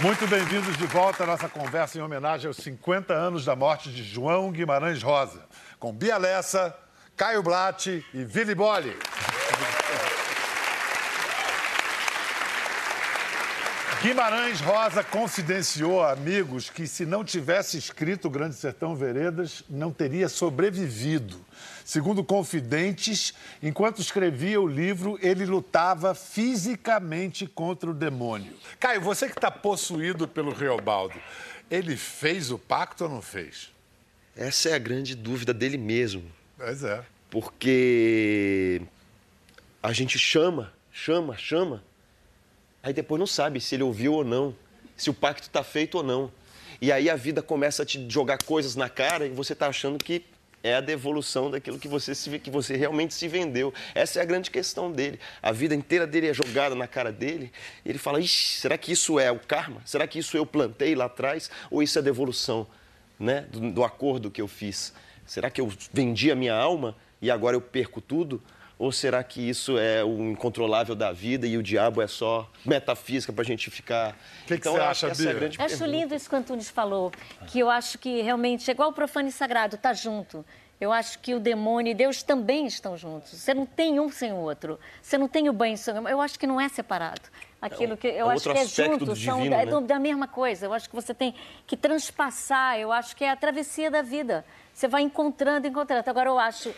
Muito 0.02 0.26
bem-vindos 0.28 0.76
de 0.76 0.88
volta 0.88 1.24
à 1.24 1.28
nossa 1.28 1.48
conversa 1.48 2.00
em 2.00 2.02
homenagem 2.02 2.48
aos 2.48 2.58
50 2.58 3.14
anos 3.14 3.46
da 3.46 3.56
morte 3.56 3.92
de 3.92 4.04
João 4.04 4.52
Guimarães 4.52 5.04
Rosa, 5.04 5.46
com 5.80 5.94
Bia 5.94 6.18
Lessa, 6.18 6.76
Caio 7.16 7.44
Blatt 7.44 7.88
e 7.88 8.24
Vili 8.24 8.56
Bolli. 8.56 8.98
Guimarães 14.02 14.62
Rosa 14.62 15.04
confidenciou 15.04 16.04
a 16.04 16.12
amigos 16.12 16.70
que 16.70 16.86
se 16.86 17.04
não 17.04 17.26
tivesse 17.26 17.80
escrito 17.80 18.30
Grande 18.30 18.54
Sertão 18.54 18.96
Veredas, 18.96 19.64
não 19.68 19.92
teria 19.92 20.30
sobrevivido. 20.30 21.44
Segundo 21.84 22.24
confidentes, 22.24 23.34
enquanto 23.62 24.00
escrevia 24.00 24.62
o 24.62 24.68
livro, 24.68 25.18
ele 25.20 25.48
lutava 25.48 26.14
fisicamente 26.14 27.48
contra 27.48 27.90
o 27.90 27.94
demônio. 27.94 28.54
Caio, 28.80 29.02
você 29.02 29.28
que 29.28 29.38
está 29.38 29.50
possuído 29.50 30.28
pelo 30.28 30.54
Reobaldo, 30.54 31.20
ele 31.70 31.98
fez 31.98 32.52
o 32.52 32.60
pacto 32.60 33.06
ou 33.06 33.10
não 33.10 33.22
fez? 33.22 33.72
Essa 34.36 34.70
é 34.70 34.74
a 34.76 34.80
grande 34.80 35.16
dúvida 35.16 35.56
dele 35.56 35.78
mesmo. 35.78 36.24
Pois 36.56 36.84
é. 36.84 37.04
Porque 37.32 38.80
a 39.82 39.92
gente 39.92 40.20
chama, 40.20 40.72
chama, 40.92 41.36
chama, 41.36 41.84
aí 42.88 42.94
depois 42.94 43.20
não 43.20 43.28
sabe 43.28 43.60
se 43.60 43.76
ele 43.76 43.84
ouviu 43.84 44.14
ou 44.14 44.24
não, 44.24 44.56
se 44.96 45.10
o 45.10 45.14
pacto 45.14 45.44
está 45.48 45.62
feito 45.62 45.96
ou 45.96 46.04
não. 46.04 46.32
E 46.82 46.92
aí 46.92 47.10
a 47.10 47.16
vida 47.16 47.42
começa 47.42 47.84
a 47.84 47.86
te 47.86 48.10
jogar 48.10 48.42
coisas 48.44 48.76
na 48.76 48.88
cara 48.88 49.26
e 49.26 49.30
você 49.30 49.54
está 49.54 49.68
achando 49.68 49.98
que 49.98 50.24
é 50.64 50.76
a 50.76 50.82
devolução 50.82 51.52
daquilo 51.52 51.78
que 51.78 51.88
você, 51.88 52.16
se, 52.16 52.40
que 52.40 52.50
você 52.50 52.78
realmente 52.78 53.14
se 53.14 53.28
vendeu. 53.28 53.74
Essa 53.94 54.20
é 54.20 54.22
a 54.22 54.26
grande 54.26 54.50
questão 54.50 54.92
dele. 54.92 55.20
A 55.44 55.52
vida 55.52 55.76
inteira 55.76 56.08
dele 56.08 56.28
é 56.28 56.34
jogada 56.34 56.76
na 56.76 56.88
cara 56.88 57.12
dele. 57.12 57.52
E 57.84 57.90
ele 57.90 58.00
fala: 58.00 58.22
Ixi, 58.22 58.60
será 58.60 58.78
que 58.78 58.94
isso 58.94 59.20
é 59.20 59.30
o 59.32 59.40
karma? 59.40 59.82
Será 59.86 60.08
que 60.08 60.18
isso 60.18 60.38
eu 60.38 60.46
plantei 60.46 60.96
lá 60.96 61.06
atrás? 61.06 61.50
Ou 61.70 61.84
isso 61.84 61.98
é 61.98 62.02
a 62.02 62.04
devolução 62.04 62.66
né, 63.20 63.42
do, 63.52 63.72
do 63.72 63.84
acordo 63.84 64.32
que 64.32 64.42
eu 64.42 64.48
fiz? 64.48 64.94
Será 65.26 65.50
que 65.50 65.60
eu 65.60 65.72
vendi 65.92 66.32
a 66.32 66.36
minha 66.36 66.56
alma 66.56 66.96
e 67.22 67.30
agora 67.30 67.56
eu 67.56 67.62
perco 67.62 68.00
tudo? 68.00 68.42
Ou 68.80 68.92
será 68.92 69.24
que 69.24 69.42
isso 69.42 69.78
é 69.78 70.04
o 70.04 70.30
incontrolável 70.30 70.96
da 70.96 71.12
vida 71.12 71.48
e 71.48 71.58
o 71.58 71.64
diabo 71.64 72.02
é 72.02 72.08
só 72.08 72.48
metafísica 72.64 73.34
para 73.34 73.42
a 73.42 73.46
gente 73.46 73.72
ficar. 73.72 74.16
O 74.44 74.48
que, 74.48 74.54
então, 74.54 74.74
que 74.74 74.80
você 74.80 74.86
acha, 74.86 75.08
é 75.08 75.12
a 75.12 75.16
Bia? 75.16 75.34
grande 75.34 75.58
Acho 75.60 75.78
pergunta. 75.80 75.88
lindo 75.88 76.16
isso 76.16 76.30
que 76.30 76.36
o 76.36 76.38
Antunes 76.38 76.70
falou, 76.70 77.12
que 77.48 77.60
eu 77.60 77.70
acho 77.70 77.98
que 77.98 78.22
realmente, 78.22 78.70
é 78.70 78.74
igual 78.74 78.90
o 78.90 78.94
profano 78.94 79.30
e 79.30 79.32
sagrado, 79.32 79.78
tá 79.78 79.94
junto. 79.94 80.46
Eu 80.80 80.94
acho 80.94 81.18
que 81.20 81.34
o 81.34 81.40
demônio 81.40 81.90
e 81.90 81.96
Deus 81.96 82.22
também 82.22 82.68
estão 82.68 82.96
juntos. 82.96 83.32
Você 83.32 83.52
não 83.52 83.66
tem 83.66 84.00
um 84.00 84.12
sem 84.12 84.32
o 84.32 84.36
outro. 84.36 84.80
Você 85.02 85.18
não 85.18 85.28
tem 85.28 85.50
o 85.50 85.54
banho 85.54 85.76
sem 85.76 85.92
o 85.98 86.08
Eu 86.08 86.22
acho 86.22 86.38
que 86.38 86.46
não 86.46 86.62
é 86.62 86.70
separado. 86.70 87.22
Aquilo 87.60 87.98
que 87.98 88.08
eu 88.08 88.30
é 88.30 88.36
acho 88.36 88.48
outro 88.48 88.54
que 88.54 88.60
é 88.60 88.66
junto, 88.66 89.16
são 89.16 89.40
divino, 89.40 89.50
da, 89.50 89.66
né? 89.66 89.88
da 89.88 90.00
mesma 90.00 90.28
coisa. 90.28 90.68
Eu 90.68 90.74
acho 90.74 90.88
que 90.88 90.96
você 90.96 91.16
tem 91.16 91.34
que 91.66 91.76
transpassar. 91.76 92.78
Eu 92.78 92.92
acho 92.92 93.16
que 93.16 93.24
é 93.24 93.32
a 93.32 93.36
travessia 93.36 93.90
da 93.90 94.04
vida. 94.04 94.46
Você 94.72 94.88
vai 94.88 95.02
encontrando, 95.02 95.66
encontrando. 95.66 96.08
Agora 96.08 96.30
eu 96.30 96.38
acho 96.38 96.72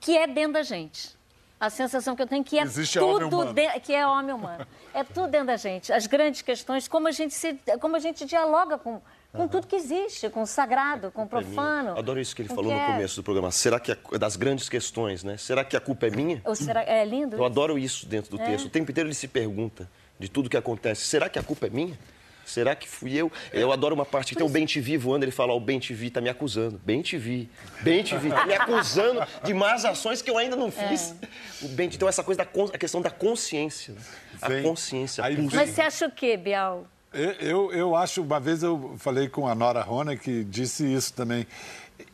que 0.00 0.16
é 0.16 0.26
dentro 0.26 0.54
da 0.54 0.62
gente. 0.62 1.18
A 1.58 1.68
sensação 1.68 2.16
que 2.16 2.22
eu 2.22 2.26
tenho 2.26 2.42
que 2.42 2.58
é 2.58 2.62
Existe 2.62 2.98
tudo 2.98 3.52
de- 3.52 3.80
que 3.80 3.92
é 3.92 4.06
homem 4.06 4.34
humano. 4.34 4.66
É 4.94 5.04
tudo 5.04 5.28
dentro 5.28 5.48
da 5.48 5.56
gente. 5.58 5.92
As 5.92 6.06
grandes 6.06 6.40
questões, 6.40 6.88
como 6.88 7.06
a 7.06 7.12
gente 7.12 7.34
se, 7.34 7.52
como 7.78 7.96
a 7.96 7.98
gente 7.98 8.24
dialoga 8.24 8.78
com, 8.78 8.98
com 9.30 9.46
tudo 9.46 9.66
que 9.66 9.76
existe, 9.76 10.30
com 10.30 10.40
o 10.40 10.46
sagrado, 10.46 11.10
com 11.10 11.20
o 11.20 11.24
é 11.26 11.28
profano. 11.28 11.98
Adoro 11.98 12.18
isso 12.18 12.34
que 12.34 12.40
ele 12.40 12.48
falou 12.48 12.64
que 12.72 12.78
no 12.78 12.80
é- 12.80 12.86
começo 12.86 13.16
do 13.16 13.22
programa. 13.22 13.50
Será 13.50 13.78
que 13.78 13.92
é 13.92 14.18
das 14.18 14.36
grandes 14.36 14.70
questões, 14.70 15.22
né? 15.22 15.36
Será 15.36 15.62
que 15.62 15.76
a 15.76 15.80
culpa 15.80 16.06
é 16.06 16.10
minha? 16.10 16.40
Ou 16.46 16.54
será, 16.56 16.82
é 16.82 17.04
lindo? 17.04 17.36
Eu 17.36 17.44
adoro 17.44 17.78
isso 17.78 18.06
dentro 18.06 18.30
do 18.38 18.42
É. 18.42 18.46
texto. 18.46 18.64
O 18.64 18.70
tempo 18.70 18.90
inteiro 18.90 19.06
ele 19.08 19.14
se 19.14 19.28
pergunta 19.28 19.86
de 20.18 20.30
tudo 20.30 20.48
que 20.48 20.56
acontece. 20.56 21.02
Será 21.02 21.28
que 21.28 21.38
a 21.38 21.42
culpa 21.42 21.66
é 21.66 21.70
minha? 21.70 21.98
Será 22.50 22.74
que 22.74 22.88
fui 22.88 23.14
eu? 23.14 23.30
Eu 23.52 23.70
adoro 23.72 23.94
uma 23.94 24.04
parte 24.04 24.30
que 24.30 24.36
tem 24.36 24.44
o 24.44 24.48
Bem 24.48 24.66
TV 24.66 24.98
voando, 24.98 25.24
ele 25.24 25.30
fala, 25.30 25.52
ó, 25.52 25.56
o 25.56 25.60
Bem 25.60 25.78
TV 25.78 26.10
tá 26.10 26.20
me 26.20 26.28
acusando. 26.28 26.80
Bem 26.84 27.00
TV, 27.00 27.48
Bem 27.82 28.02
TV, 28.02 28.28
tá 28.28 28.44
me 28.44 28.54
acusando 28.54 29.24
de 29.44 29.54
más 29.54 29.84
ações 29.84 30.20
que 30.20 30.28
eu 30.28 30.36
ainda 30.36 30.56
não 30.56 30.70
fiz. 30.70 31.14
O 31.62 31.68
Bem 31.68 31.88
Então 31.92 32.08
essa 32.08 32.24
coisa 32.24 32.44
da 32.44 32.50
a 32.74 32.78
questão 32.78 33.00
da 33.00 33.10
consciência. 33.10 33.94
né? 33.94 34.00
A 34.42 34.62
consciência. 34.62 35.24
Aí. 35.24 35.36
Mas 35.52 35.70
você 35.70 35.80
acha 35.80 36.06
o 36.06 36.10
quê, 36.10 36.36
Bial? 36.36 36.86
Eu, 37.12 37.30
eu, 37.32 37.72
eu 37.72 37.96
acho, 37.96 38.22
uma 38.22 38.38
vez 38.40 38.62
eu 38.62 38.94
falei 38.98 39.28
com 39.28 39.46
a 39.46 39.54
Nora 39.54 39.82
Rona, 39.82 40.16
que 40.16 40.44
disse 40.44 40.92
isso 40.92 41.12
também. 41.12 41.46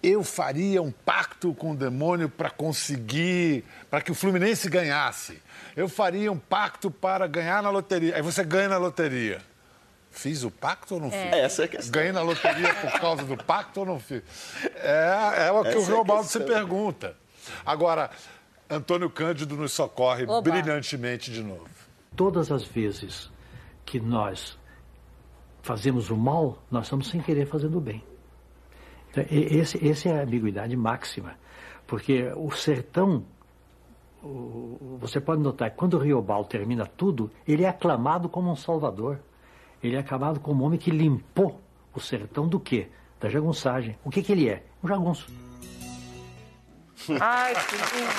Eu 0.02 0.22
faria 0.22 0.82
um 0.82 0.90
pacto 0.90 1.54
com 1.54 1.72
o 1.72 1.76
demônio 1.76 2.28
para 2.28 2.50
conseguir, 2.50 3.64
para 3.90 4.00
que 4.00 4.10
o 4.10 4.14
Fluminense 4.14 4.68
ganhasse. 4.68 5.40
Eu 5.76 5.88
faria 5.88 6.32
um 6.32 6.38
pacto 6.38 6.90
para 6.90 7.26
ganhar 7.26 7.62
na 7.62 7.70
loteria. 7.70 8.16
Aí 8.16 8.22
você 8.22 8.42
ganha 8.42 8.68
na 8.68 8.78
loteria. 8.78 9.40
Fiz 10.16 10.42
o 10.44 10.50
pacto 10.50 10.94
ou 10.94 11.00
não 11.00 11.10
fiz? 11.10 11.20
Essa 11.20 11.62
é 11.62 11.64
a 11.66 11.68
questão. 11.68 11.92
Ganhei 11.92 12.10
na 12.10 12.22
loteria 12.22 12.72
por 12.74 12.90
causa 12.98 13.22
do 13.24 13.36
pacto 13.36 13.80
ou 13.80 13.86
não 13.86 14.00
fiz? 14.00 14.22
É, 14.76 15.48
é 15.48 15.52
o 15.52 15.62
que 15.62 15.68
Essa 15.68 15.78
o 15.78 15.82
é 15.82 15.84
a 15.84 15.88
Reobaldo 15.88 16.24
se 16.26 16.40
pergunta. 16.40 17.14
Agora, 17.66 18.10
Antônio 18.70 19.10
Cândido 19.10 19.54
nos 19.56 19.72
socorre 19.72 20.24
Oba. 20.24 20.40
brilhantemente 20.40 21.30
de 21.30 21.42
novo. 21.42 21.68
Todas 22.16 22.50
as 22.50 22.64
vezes 22.64 23.30
que 23.84 24.00
nós 24.00 24.58
fazemos 25.62 26.08
o 26.10 26.16
mal, 26.16 26.62
nós 26.70 26.86
estamos 26.86 27.08
sem 27.10 27.20
querer 27.20 27.46
fazendo 27.46 27.76
o 27.76 27.80
bem. 27.80 28.02
Então, 29.10 29.22
esse, 29.30 29.86
essa 29.86 30.08
é 30.08 30.18
a 30.18 30.22
ambiguidade 30.22 30.74
máxima. 30.76 31.34
Porque 31.86 32.32
o 32.34 32.50
sertão, 32.52 33.22
o- 34.22 34.96
você 34.98 35.20
pode 35.20 35.42
notar 35.42 35.70
que 35.70 35.76
quando 35.76 35.94
o 35.94 36.00
Riobaldo 36.00 36.48
termina 36.48 36.86
tudo, 36.86 37.30
ele 37.46 37.64
é 37.64 37.68
aclamado 37.68 38.28
como 38.30 38.50
um 38.50 38.56
salvador. 38.56 39.20
Ele 39.86 39.96
é 39.96 40.00
aclamado 40.00 40.40
como 40.40 40.62
um 40.62 40.66
homem 40.66 40.78
que 40.78 40.90
limpou 40.90 41.60
o 41.94 42.00
sertão 42.00 42.48
do 42.48 42.58
quê? 42.58 42.88
Da 43.20 43.28
jagunçagem. 43.28 43.96
O 44.04 44.10
que, 44.10 44.22
que 44.22 44.32
ele 44.32 44.48
é? 44.48 44.64
Um 44.82 44.88
jagunço. 44.88 45.28
Ai, 47.20 47.54
que 47.54 47.76
lindo. 47.76 48.10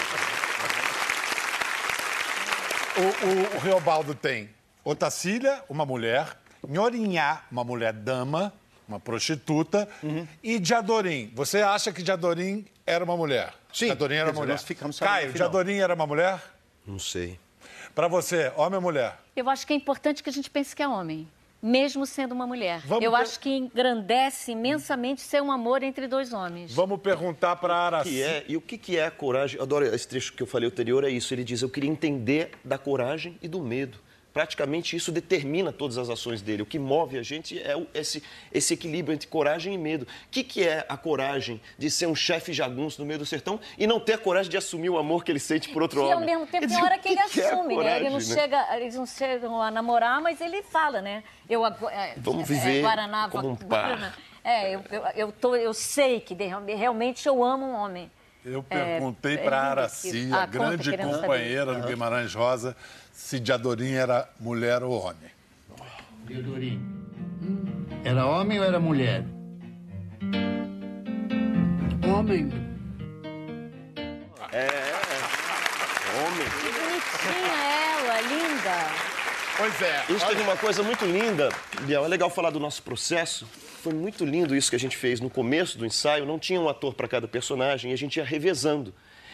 O, 2.98 3.02
o, 3.02 3.58
o 3.58 3.60
Reobaldo 3.60 4.16
tem 4.16 4.50
Otacília, 4.84 5.62
uma 5.70 5.86
mulher, 5.86 6.38
Nhorinhá, 6.68 7.44
uma 7.52 7.64
mulher 7.64 7.92
dama, 7.92 8.54
uma 8.88 9.00
prostituta, 9.00 9.88
e 10.42 10.60
Diadorim. 10.60 11.32
Você 11.36 11.62
acha 11.62 11.92
que 11.92 12.02
Diadorim 12.02 12.66
era 12.86 13.04
uma 13.04 13.18
mulher? 13.18 13.54
Sim, 13.74 13.88
Diadorim 13.88 14.16
era 14.16 14.32
uma 14.32 14.40
mulher. 14.40 14.54
nós 14.54 14.64
ficamos 14.64 14.96
sabendo 14.96 15.14
Caio. 15.14 15.34
Diadorim 15.34 15.80
era 15.80 15.94
uma 15.94 16.08
mulher? 16.08 16.42
Não 16.86 16.98
sei. 16.98 17.38
Pra 17.94 18.08
você, 18.08 18.52
homem 18.56 18.78
ou 18.78 18.82
mulher? 18.82 19.18
Eu 19.36 19.50
acho 19.50 19.68
que 19.68 19.74
é 19.74 19.76
importante 19.76 20.24
que 20.24 20.30
a 20.30 20.34
gente 20.34 20.50
pense 20.50 20.76
que 20.76 20.82
é 20.82 20.88
homem, 20.88 21.28
mesmo 21.62 22.06
sendo 22.06 22.34
uma 22.34 22.46
mulher. 22.48 22.82
Vamos 22.86 23.04
eu 23.04 23.12
ver- 23.12 23.18
acho 23.18 23.40
que 23.40 23.50
engrandece 23.50 24.52
imensamente 24.52 25.22
ser 25.22 25.42
um 25.42 25.52
amor 25.52 25.84
entre 25.84 26.08
dois 26.08 26.34
homens. 26.34 26.74
Vamos 26.74 27.00
perguntar 27.00 27.56
pra 27.56 27.76
Araci. 27.76 28.10
que 28.10 28.22
é, 28.22 28.46
e 28.48 28.56
o 28.58 28.62
que, 28.62 28.78
que 28.78 28.98
é 28.98 29.06
a 29.06 29.12
coragem? 29.12 29.60
Adoro 29.62 29.86
esse 29.86 30.08
trecho 30.08 30.34
que 30.34 30.44
eu 30.44 30.48
falei 30.48 30.68
anterior, 30.70 31.04
é 31.04 31.10
isso. 31.10 31.34
Ele 31.34 31.44
diz: 31.44 31.62
Eu 31.62 31.70
queria 31.70 31.90
entender 31.90 32.52
da 32.64 32.78
coragem 32.78 33.38
e 33.42 33.48
do 33.48 33.62
medo. 33.62 33.98
Praticamente 34.34 34.96
isso 34.96 35.12
determina 35.12 35.72
todas 35.72 35.98
as 35.98 36.10
ações 36.10 36.42
dele. 36.44 36.62
O 36.62 36.66
que 36.66 36.78
move 36.78 37.18
a 37.18 37.24
gente 37.24 37.58
é 37.60 37.74
esse, 37.94 38.22
esse 38.54 38.74
equilíbrio 38.76 39.14
entre 39.16 39.28
coragem 39.28 39.74
e 39.74 39.78
medo. 39.80 40.04
O 40.04 40.08
que, 40.30 40.44
que 40.44 40.64
é 40.64 40.86
a 40.88 40.96
coragem 40.96 41.60
de 41.78 41.90
ser 41.90 42.06
um 42.06 42.14
chefe 42.14 42.54
jagunço 42.54 43.02
no 43.02 43.08
meio 43.08 43.18
do 43.18 43.26
sertão 43.26 43.60
e 43.80 43.88
não 43.88 44.00
ter 44.00 44.14
a 44.14 44.18
coragem 44.20 44.52
de 44.52 44.58
assumir 44.58 44.90
o 44.92 44.98
amor 44.98 45.24
que 45.24 45.32
ele 45.32 45.40
sente 45.40 45.70
por 45.70 45.82
outro 45.82 46.02
E 46.02 46.04
homem? 46.04 46.14
ao 46.14 46.20
mesmo 46.20 46.46
tempo 46.48 46.68
tem 46.68 46.78
hora 46.84 46.98
o 46.98 47.00
que 47.00 47.08
ele 47.10 47.22
que 47.30 47.42
é 47.42 47.50
a 47.50 47.54
assume, 47.54 47.68
né? 47.68 47.74
Ele 47.74 47.76
coragem, 47.76 48.10
não 48.12 48.18
né? 48.20 48.42
chega, 48.42 48.78
eles 48.78 48.96
não 48.96 49.06
chegam 49.08 49.62
a 49.62 49.72
namorar, 49.72 50.22
mas 50.22 50.40
ele 50.40 50.62
fala, 50.62 51.02
né? 51.02 51.24
Eu 51.50 51.66
é, 51.66 52.14
Vamos 52.18 52.44
é, 52.50 52.54
viver 52.54 52.82
Guaraná, 52.84 53.30
como 53.30 53.50
um 53.50 53.56
par. 53.56 54.16
É, 54.44 54.76
eu, 54.76 54.84
eu, 54.92 55.04
eu, 55.16 55.32
tô, 55.32 55.56
eu 55.56 55.74
sei 55.74 56.20
que 56.20 56.36
de- 56.36 56.46
realmente 56.76 57.28
eu 57.28 57.44
amo 57.44 57.66
um 57.66 57.74
homem. 57.74 58.12
Eu 58.46 58.64
perguntei 58.64 59.34
é 59.34 59.38
lindo 59.44 59.54
Araci, 59.54 60.30
a 60.32 60.44
Ah, 60.44 60.46
grande 60.46 60.96
companheira 60.98 61.76
do 61.76 61.86
Guimarães 61.86 62.34
Rosa, 62.34 62.78
se 63.18 63.40
Diadorim 63.40 63.94
era 63.94 64.30
mulher 64.40 64.84
ou 64.84 64.92
homem. 64.92 65.32
Teodorim, 66.28 66.80
era 68.06 68.28
homem 68.28 68.60
ou 68.60 68.64
era 68.64 68.80
mulher? 68.80 69.26
Homem. 72.08 72.48
É, 74.54 74.68
homem. 76.16 76.48
Que 76.62 76.72
bonitinha 76.72 77.54
ela, 77.98 78.22
linda. 78.22 78.76
Pois 79.58 79.82
é. 79.82 80.06
Isso 80.10 80.28
teve 80.28 80.42
uma 80.44 80.56
coisa 80.56 80.84
muito 80.84 81.04
linda, 81.04 81.50
Biel. 81.82 82.06
É 82.06 82.08
legal 82.08 82.30
falar 82.30 82.52
do 82.52 82.60
nosso 82.60 82.84
processo. 82.84 83.48
Foi 83.82 83.94
muito 83.94 84.24
lindo 84.24 84.56
isso 84.56 84.70
que 84.70 84.76
a 84.76 84.80
gente 84.80 84.96
fez 84.96 85.20
no 85.20 85.30
começo 85.30 85.76
do 85.76 85.88
ensaio. 85.88 86.24
Não 86.24 86.38
tinha 86.38 86.62
um 86.62 86.70
ator 86.70 86.94
para 86.94 87.08
cada 87.08 87.28
personagem 87.28 87.90
e 87.90 87.94
a 87.96 87.98
gente 87.98 88.18
ia 88.18 88.24
revezando. 88.24 88.94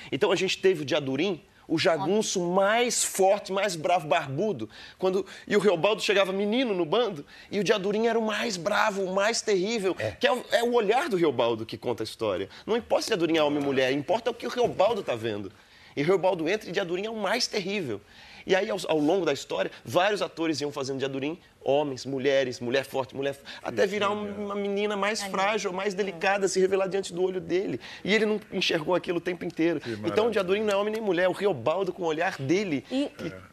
Então 0.09 0.31
a 0.31 0.37
gente 0.37 0.57
teve 0.57 0.83
o 0.83 0.85
Diadurim, 0.85 1.43
o 1.73 1.79
jagunço 1.79 2.39
mais 2.39 3.03
forte, 3.03 3.51
mais 3.51 3.75
bravo, 3.75 4.07
barbudo. 4.07 4.69
Quando... 4.99 5.25
E 5.47 5.57
o 5.57 5.59
Reobaldo 5.59 6.03
chegava 6.03 6.31
menino 6.31 6.71
no 6.71 6.85
bando 6.85 7.25
e 7.49 7.59
o 7.59 7.63
Diadurim 7.63 8.05
era 8.05 8.19
o 8.19 8.21
mais 8.21 8.57
bravo, 8.57 9.01
o 9.01 9.15
mais 9.15 9.41
terrível. 9.41 9.95
Que 10.19 10.27
é 10.27 10.31
o, 10.31 10.45
é 10.51 10.63
o 10.63 10.73
olhar 10.73 11.09
do 11.09 11.17
Reobaldo 11.17 11.65
que 11.65 11.75
conta 11.75 12.03
a 12.03 12.05
história. 12.05 12.47
Não 12.63 12.77
importa 12.77 13.05
se 13.05 13.07
Diadurim 13.07 13.37
é 13.37 13.43
homem 13.43 13.57
ou 13.57 13.65
mulher, 13.65 13.91
importa 13.91 14.29
o 14.29 14.35
que 14.35 14.45
o 14.45 14.49
Reobaldo 14.51 15.01
está 15.01 15.15
vendo. 15.15 15.51
E 15.95 16.03
Reobaldo 16.03 16.47
entra 16.47 16.69
e 16.69 16.71
Diadurim 16.71 17.07
é 17.07 17.09
o 17.09 17.15
mais 17.15 17.47
terrível. 17.47 17.99
E 18.45 18.55
aí, 18.55 18.69
ao, 18.69 18.77
ao 18.87 18.97
longo 18.99 19.25
da 19.25 19.33
história, 19.33 19.71
vários 19.85 20.21
atores 20.21 20.59
iam 20.61 20.71
fazendo 20.71 20.99
de 20.99 21.05
Adurim 21.05 21.39
homens, 21.65 22.05
mulheres, 22.05 22.59
mulher 22.59 22.83
forte, 22.83 23.15
mulher. 23.15 23.37
até 23.63 23.85
virar 23.87 24.09
um- 24.11 24.45
uma 24.45 24.55
menina 24.55 24.97
mais 24.97 25.23
frágil, 25.23 25.71
mais 25.71 25.93
delicada, 25.93 26.47
se 26.47 26.59
revelar 26.59 26.87
diante 26.87 27.13
do 27.13 27.23
olho 27.23 27.39
dele. 27.39 27.79
E 28.03 28.13
ele 28.13 28.25
não 28.25 28.39
enxergou 28.51 28.93
aquilo 28.95 29.19
o 29.19 29.21
tempo 29.21 29.45
inteiro. 29.45 29.79
Então, 30.05 30.27
o 30.27 30.31
de 30.31 30.37
Adurim 30.39 30.61
não 30.63 30.73
é 30.73 30.75
homem 30.75 30.93
nem 30.93 31.01
mulher, 31.01 31.23
é 31.23 31.29
o 31.29 31.31
Riobaldo 31.31 31.93
com 31.93 32.03
o 32.03 32.05
olhar 32.05 32.37
dele. 32.37 32.83
E 32.91 33.09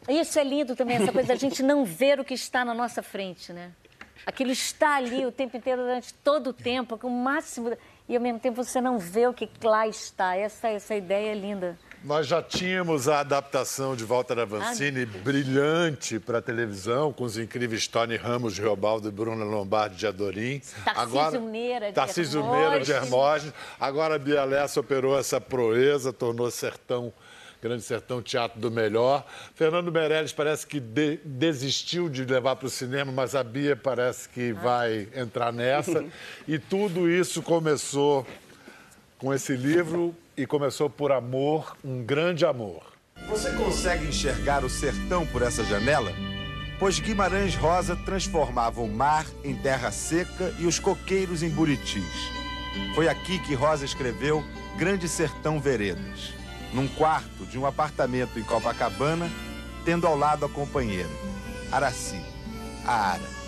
isso 0.09 0.37
é 0.37 0.43
lindo 0.43 0.75
também, 0.75 0.97
essa 0.97 1.11
coisa 1.11 1.29
da 1.29 1.35
gente 1.35 1.63
não 1.63 1.85
ver 1.85 2.19
o 2.19 2.25
que 2.25 2.33
está 2.33 2.65
na 2.65 2.73
nossa 2.73 3.01
frente, 3.01 3.53
né? 3.53 3.71
Aquilo 4.25 4.51
está 4.51 4.97
ali 4.97 5.25
o 5.25 5.31
tempo 5.31 5.55
inteiro, 5.57 5.81
durante 5.81 6.13
todo 6.15 6.51
o 6.51 6.53
tempo, 6.53 6.97
com 6.97 7.07
o 7.07 7.11
máximo. 7.11 7.75
E 8.07 8.15
ao 8.15 8.21
mesmo 8.21 8.39
tempo 8.39 8.61
você 8.63 8.79
não 8.81 8.99
vê 8.99 9.25
o 9.25 9.33
que 9.33 9.49
lá 9.63 9.87
está. 9.87 10.35
Essa, 10.35 10.67
essa 10.67 10.93
ideia 10.93 11.31
é 11.31 11.33
linda. 11.33 11.79
Nós 12.03 12.25
já 12.25 12.41
tínhamos 12.41 13.07
a 13.07 13.19
adaptação 13.19 13.95
de 13.95 14.03
Walter 14.03 14.39
Avancini 14.39 15.05
brilhante 15.05 16.19
para 16.19 16.39
a 16.39 16.41
televisão, 16.41 17.13
com 17.13 17.23
os 17.23 17.37
incríveis 17.37 17.87
Tony 17.87 18.15
Ramos 18.15 18.55
de 18.55 18.61
Riobaldo 18.61 19.07
e 19.07 19.11
Bruna 19.11 19.45
Lombardi 19.45 19.97
de 19.97 20.07
Adorim. 20.07 20.59
Tarcísio 20.83 21.41
Meira 21.41 21.87
de 21.89 21.93
Tarcísio 21.93 22.43
Meira 22.51 22.79
de 22.79 22.91
Hermógenes. 22.91 23.53
Agora 23.79 24.15
a 24.15 24.19
Bia 24.19 24.43
Lessa 24.43 24.79
operou 24.79 25.17
essa 25.17 25.39
proeza, 25.39 26.11
tornou 26.11 26.49
Sertão, 26.49 27.13
Grande 27.61 27.83
Sertão 27.83 28.19
Teatro 28.19 28.59
do 28.59 28.71
Melhor. 28.71 29.23
Fernando 29.53 29.91
Meirelles 29.91 30.33
parece 30.33 30.65
que 30.65 30.79
de- 30.79 31.19
desistiu 31.23 32.09
de 32.09 32.25
levar 32.25 32.55
para 32.55 32.65
o 32.65 32.69
cinema, 32.69 33.11
mas 33.11 33.35
a 33.35 33.43
Bia 33.43 33.75
parece 33.75 34.27
que 34.27 34.51
vai 34.53 35.07
entrar 35.15 35.53
nessa. 35.53 36.03
E 36.47 36.57
tudo 36.57 37.07
isso 37.07 37.43
começou 37.43 38.25
com 39.19 39.31
esse 39.31 39.55
livro 39.55 40.15
e 40.35 40.45
começou 40.45 40.89
por 40.89 41.11
amor, 41.11 41.75
um 41.83 42.03
grande 42.03 42.45
amor. 42.45 42.83
Você 43.27 43.51
consegue 43.51 44.07
enxergar 44.07 44.63
o 44.63 44.69
sertão 44.69 45.25
por 45.25 45.41
essa 45.41 45.63
janela? 45.63 46.11
Pois 46.79 46.99
Guimarães 46.99 47.55
Rosa 47.55 47.95
transformava 47.95 48.81
o 48.81 48.87
mar 48.87 49.25
em 49.43 49.55
terra 49.55 49.91
seca 49.91 50.53
e 50.59 50.65
os 50.65 50.79
coqueiros 50.79 51.43
em 51.43 51.49
buritis. 51.49 52.31
Foi 52.95 53.07
aqui 53.07 53.37
que 53.39 53.53
Rosa 53.53 53.85
escreveu 53.85 54.43
Grande 54.77 55.07
Sertão 55.07 55.59
Veredas, 55.59 56.33
num 56.73 56.87
quarto 56.87 57.45
de 57.45 57.59
um 57.59 57.65
apartamento 57.65 58.39
em 58.39 58.43
Copacabana, 58.43 59.29
tendo 59.85 60.07
ao 60.07 60.17
lado 60.17 60.45
a 60.45 60.49
companheira, 60.49 61.09
Araci, 61.71 62.21
a 62.85 63.11
Ara. 63.11 63.41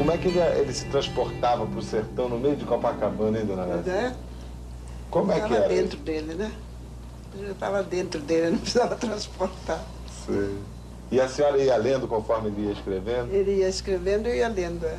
Como 0.00 0.12
é 0.12 0.16
que 0.16 0.28
ele, 0.28 0.38
ele 0.38 0.72
se 0.72 0.86
transportava 0.86 1.66
pro 1.66 1.82
sertão 1.82 2.26
no 2.26 2.38
meio 2.38 2.56
de 2.56 2.64
Copacabana, 2.64 3.38
hein, 3.38 3.44
dona 3.44 3.66
Nessa? 3.66 3.90
É? 3.90 4.14
Como 5.10 5.30
é 5.30 5.34
que 5.34 5.42
Estava 5.42 5.56
era? 5.56 5.68
dentro 5.68 5.98
dele, 5.98 6.34
né? 6.36 6.52
Eu 7.38 7.52
estava 7.52 7.82
dentro 7.82 8.18
dele, 8.18 8.52
não 8.52 8.58
precisava 8.60 8.96
transportar. 8.96 9.84
Sei. 10.24 10.56
E 11.10 11.20
a 11.20 11.28
senhora 11.28 11.58
ia 11.58 11.76
lendo 11.76 12.08
conforme 12.08 12.48
ele 12.48 12.68
ia 12.68 12.72
escrevendo? 12.72 13.30
Ele 13.30 13.56
ia 13.56 13.68
escrevendo 13.68 14.26
e 14.26 14.30
eu 14.30 14.36
ia 14.36 14.48
lendo. 14.48 14.86
É. 14.86 14.96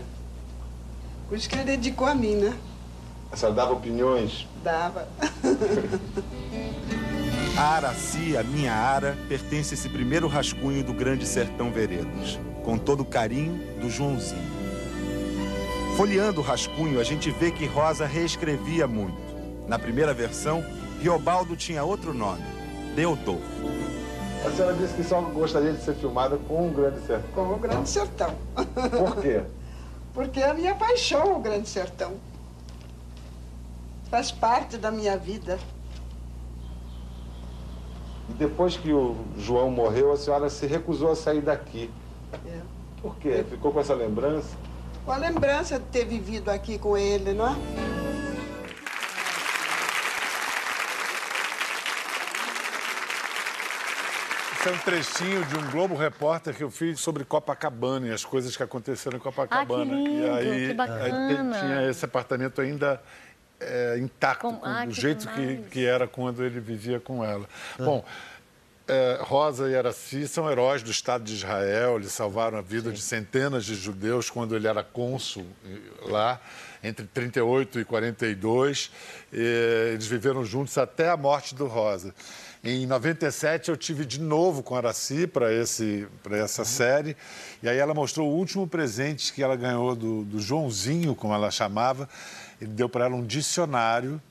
Por 1.28 1.36
isso 1.36 1.50
que 1.50 1.56
ele 1.56 1.64
dedicou 1.64 2.06
a 2.06 2.14
mim, 2.14 2.36
né? 2.36 2.56
A 3.32 3.36
senhora 3.36 3.56
dava 3.56 3.74
opiniões? 3.74 4.48
Dava. 4.64 5.08
A 7.58 7.62
Araci, 7.74 8.38
a 8.38 8.44
minha 8.44 8.72
Ara, 8.72 9.18
pertence 9.28 9.74
a 9.74 9.76
esse 9.76 9.90
primeiro 9.90 10.28
rascunho 10.28 10.84
do 10.84 10.94
Grande 10.94 11.26
Sertão 11.26 11.72
Veredas, 11.72 12.40
com 12.64 12.78
todo 12.78 13.00
o 13.00 13.06
carinho 13.06 13.80
do 13.82 13.90
Joãozinho. 13.90 14.61
Folheando 16.02 16.42
o 16.42 16.44
rascunho, 16.44 17.00
a 17.00 17.04
gente 17.04 17.30
vê 17.30 17.52
que 17.52 17.68
Rosa 17.68 18.08
reescrevia 18.08 18.88
muito. 18.88 19.22
Na 19.68 19.78
primeira 19.78 20.16
versão, 20.16 20.66
Riobaldo 21.00 21.56
tinha 21.56 21.84
outro 21.84 22.12
nome, 22.12 22.42
Deodolfo. 22.96 23.44
A 24.44 24.50
senhora 24.50 24.74
disse 24.74 24.96
que 24.96 25.04
só 25.04 25.22
gostaria 25.22 25.74
de 25.74 25.84
ser 25.84 25.94
filmada 25.94 26.40
com 26.48 26.70
um 26.70 26.74
grande 26.74 27.06
sertão. 27.06 27.46
Com 27.46 27.54
o 27.54 27.60
Grande 27.60 27.88
Sertão. 27.88 28.34
Por 28.56 29.22
quê? 29.22 29.44
Porque 30.12 30.40
é 30.40 30.50
a 30.50 30.56
minha 30.56 30.74
paixão, 30.74 31.36
o 31.36 31.40
Grande 31.40 31.70
Sertão. 31.70 32.14
Faz 34.10 34.32
parte 34.32 34.78
da 34.78 34.90
minha 34.90 35.16
vida. 35.16 35.60
E 38.28 38.34
depois 38.34 38.76
que 38.76 38.92
o 38.92 39.18
João 39.38 39.70
morreu, 39.70 40.12
a 40.12 40.18
senhora 40.18 40.50
se 40.50 40.66
recusou 40.66 41.12
a 41.12 41.16
sair 41.16 41.42
daqui. 41.42 41.92
É. 42.48 42.60
Por 43.04 43.16
quê? 43.18 43.46
Ficou 43.48 43.72
com 43.72 43.80
essa 43.80 43.94
lembrança? 43.94 44.71
Com 45.06 45.12
a 45.12 45.18
lembrança 45.18 45.80
de 45.80 45.86
ter 45.86 46.06
vivido 46.06 46.50
aqui 46.50 46.78
com 46.78 46.96
ele, 46.98 47.34
não 47.34 47.48
é? 47.48 47.56
Esse 54.60 54.70
é 54.70 54.72
um 54.74 54.78
trechinho 54.78 55.44
de 55.46 55.58
um 55.58 55.72
Globo 55.72 55.96
Repórter 55.96 56.54
que 56.56 56.64
eu 56.64 56.70
fiz 56.70 57.00
sobre 57.00 57.26
Copacabana 57.26 58.08
e 58.08 58.12
as 58.12 58.24
coisas 58.24 58.56
que 58.56 58.62
aconteceram 58.62 59.18
em 59.18 59.20
Copacabana. 59.20 59.84
Ah, 59.84 59.98
que 59.98 60.04
lindo, 60.04 60.28
e 60.28 60.30
aí, 60.30 60.68
que 60.68 60.74
bacana. 60.76 61.56
aí 61.56 61.60
tinha 61.62 61.90
esse 61.90 62.06
apartamento 62.06 62.62
ainda 62.62 63.02
é, 63.60 63.98
intacto, 63.98 64.42
Com- 64.48 64.58
com- 64.58 64.66
ah, 64.66 64.86
do 64.86 64.92
que 64.94 65.02
jeito 65.02 65.28
que, 65.30 65.58
que 65.72 65.86
era 65.86 66.08
quando 66.08 66.44
ele 66.44 66.60
vivia 66.60 67.00
com 67.00 67.24
ela. 67.26 67.46
Bom, 67.80 68.06
é, 68.92 69.20
Rosa 69.22 69.70
e 69.70 69.76
Araci 69.76 70.28
são 70.28 70.52
heróis 70.52 70.84
do 70.84 70.92
Estado 70.92 71.24
de 71.24 71.34
Israel, 71.34 71.96
eles 71.96 72.12
salvaram 72.12 72.58
a 72.58 72.62
vida 72.62 72.92
de 72.92 73.02
centenas 73.02 73.64
de 73.64 73.74
judeus 73.74 74.30
quando 74.30 74.54
ele 74.54 74.68
era 74.68 74.84
cônsul 74.84 75.48
lá, 76.02 76.42
entre 76.84 77.06
38 77.06 77.80
e 77.80 77.86
42. 77.86 78.92
Eh, 79.32 79.92
Eles 79.94 80.08
viveram 80.08 80.44
juntos 80.44 80.78
até 80.78 81.10
a 81.10 81.16
morte 81.16 81.56
do 81.56 81.68
Rosa. 81.68 82.14
Em 82.62 82.86
97 82.86 83.70
eu 83.70 83.78
tive 83.78 84.04
de 84.04 84.20
novo 84.20 84.62
com 84.62 84.76
a 84.76 84.80
Araci 84.80 85.26
para 85.26 85.54
esse 85.54 86.06
para 86.22 86.38
essa 86.38 86.66
série 86.66 87.16
e 87.64 87.70
aí 87.70 87.78
ela 87.78 87.94
mostrou 87.94 88.30
o 88.30 88.36
último 88.36 88.68
presente 88.68 89.32
que 89.32 89.42
ela 89.42 89.56
ganhou 89.56 89.96
do, 89.96 90.24
do 90.26 90.40
Joãozinho, 90.40 91.16
como 91.16 91.34
ela 91.34 91.50
chamava. 91.50 92.10
Ele 92.60 92.72
deu 92.72 92.90
para 92.90 93.06
ela 93.06 93.16
um 93.16 93.26
dicionário 93.26 94.22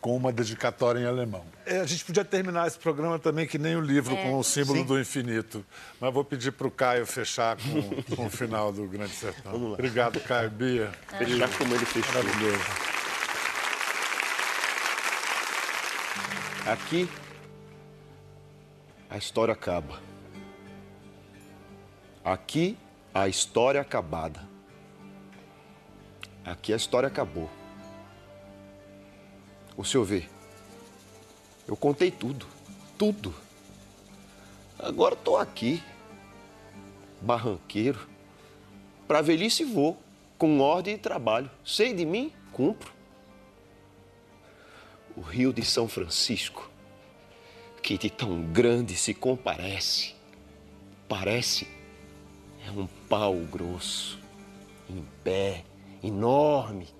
com 0.00 0.16
uma 0.16 0.32
dedicatória 0.32 0.98
em 1.00 1.04
alemão. 1.06 1.44
É, 1.66 1.80
a 1.80 1.84
gente 1.86 2.04
podia 2.04 2.24
terminar 2.24 2.66
esse 2.66 2.78
programa 2.78 3.18
também 3.18 3.46
que 3.46 3.58
nem 3.58 3.76
o 3.76 3.80
livro 3.80 4.14
É. 4.16 4.22
com 4.22 4.38
o 4.38 4.42
símbolo 4.42 4.78
Sim. 4.78 4.84
do 4.86 4.98
infinito. 4.98 5.64
Mas 6.00 6.12
vou 6.14 6.24
pedir 6.24 6.52
para 6.52 6.66
o 6.66 6.70
Caio 6.70 7.04
fechar 7.04 7.56
com, 7.56 8.02
com 8.16 8.26
o 8.26 8.30
final 8.30 8.72
do 8.72 8.86
Grande 8.86 9.12
Sertão. 9.12 9.52
Vamos 9.52 9.68
lá. 9.68 9.74
Obrigado, 9.74 10.18
Caio. 10.20 10.50
Bia. 10.50 10.90
Fechar 11.18 11.50
como 11.58 11.74
ele 11.74 11.84
fechou. 11.84 12.14
Maravilhoso. 12.14 12.64
Aqui 16.66 17.08
a 19.08 19.16
história 19.18 19.52
acaba. 19.52 20.00
Aqui 22.24 22.78
a 23.12 23.28
história 23.28 23.80
acabada. 23.80 24.40
Aqui 26.44 26.72
a 26.72 26.76
história 26.76 27.06
acabou. 27.06 27.50
O 29.80 29.84
senhor 29.84 30.04
vê, 30.04 30.28
eu 31.66 31.74
contei 31.74 32.10
tudo, 32.10 32.46
tudo. 32.98 33.34
Agora 34.78 35.14
estou 35.14 35.38
aqui, 35.38 35.82
barranqueiro, 37.22 38.06
para 39.08 39.22
velhice 39.22 39.64
vou, 39.64 39.98
com 40.36 40.60
ordem 40.60 40.96
e 40.96 40.98
trabalho. 40.98 41.50
Sei 41.64 41.94
de 41.94 42.04
mim, 42.04 42.30
cumpro. 42.52 42.92
O 45.16 45.22
Rio 45.22 45.50
de 45.50 45.64
São 45.64 45.88
Francisco, 45.88 46.70
que 47.82 47.96
de 47.96 48.10
tão 48.10 48.52
grande 48.52 48.94
se 48.96 49.14
comparece, 49.14 50.14
parece 51.08 51.66
é 52.66 52.70
um 52.70 52.86
pau 53.08 53.34
grosso, 53.50 54.18
em 54.90 55.02
pé, 55.24 55.64
enorme. 56.02 56.99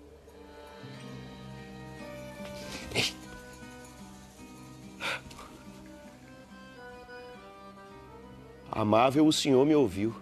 Amável, 8.80 9.26
o 9.26 9.32
senhor 9.32 9.66
me 9.66 9.74
ouviu. 9.74 10.16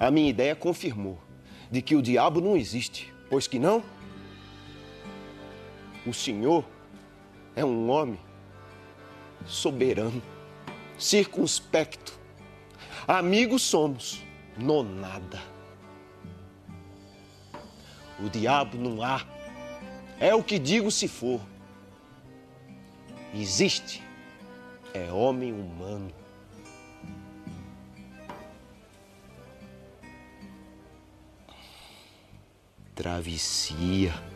A 0.00 0.10
minha 0.10 0.28
ideia 0.28 0.56
confirmou 0.56 1.20
de 1.70 1.80
que 1.80 1.94
o 1.94 2.02
diabo 2.02 2.40
não 2.40 2.56
existe, 2.56 3.14
pois 3.30 3.46
que 3.46 3.60
não? 3.60 3.80
O 6.04 6.12
senhor 6.12 6.64
é 7.54 7.64
um 7.64 7.88
homem 7.88 8.18
soberano, 9.46 10.20
circunspecto. 10.98 12.18
Amigos 13.06 13.62
somos, 13.62 14.20
nonada. 14.58 15.40
O 18.18 18.28
diabo 18.28 18.76
não 18.76 19.00
há. 19.00 19.24
É 20.18 20.34
o 20.34 20.42
que 20.42 20.58
digo 20.58 20.90
se 20.90 21.06
for. 21.06 21.40
Existe. 23.32 24.02
É 24.92 25.12
homem 25.12 25.52
humano. 25.52 26.21
Travessia. 33.02 34.31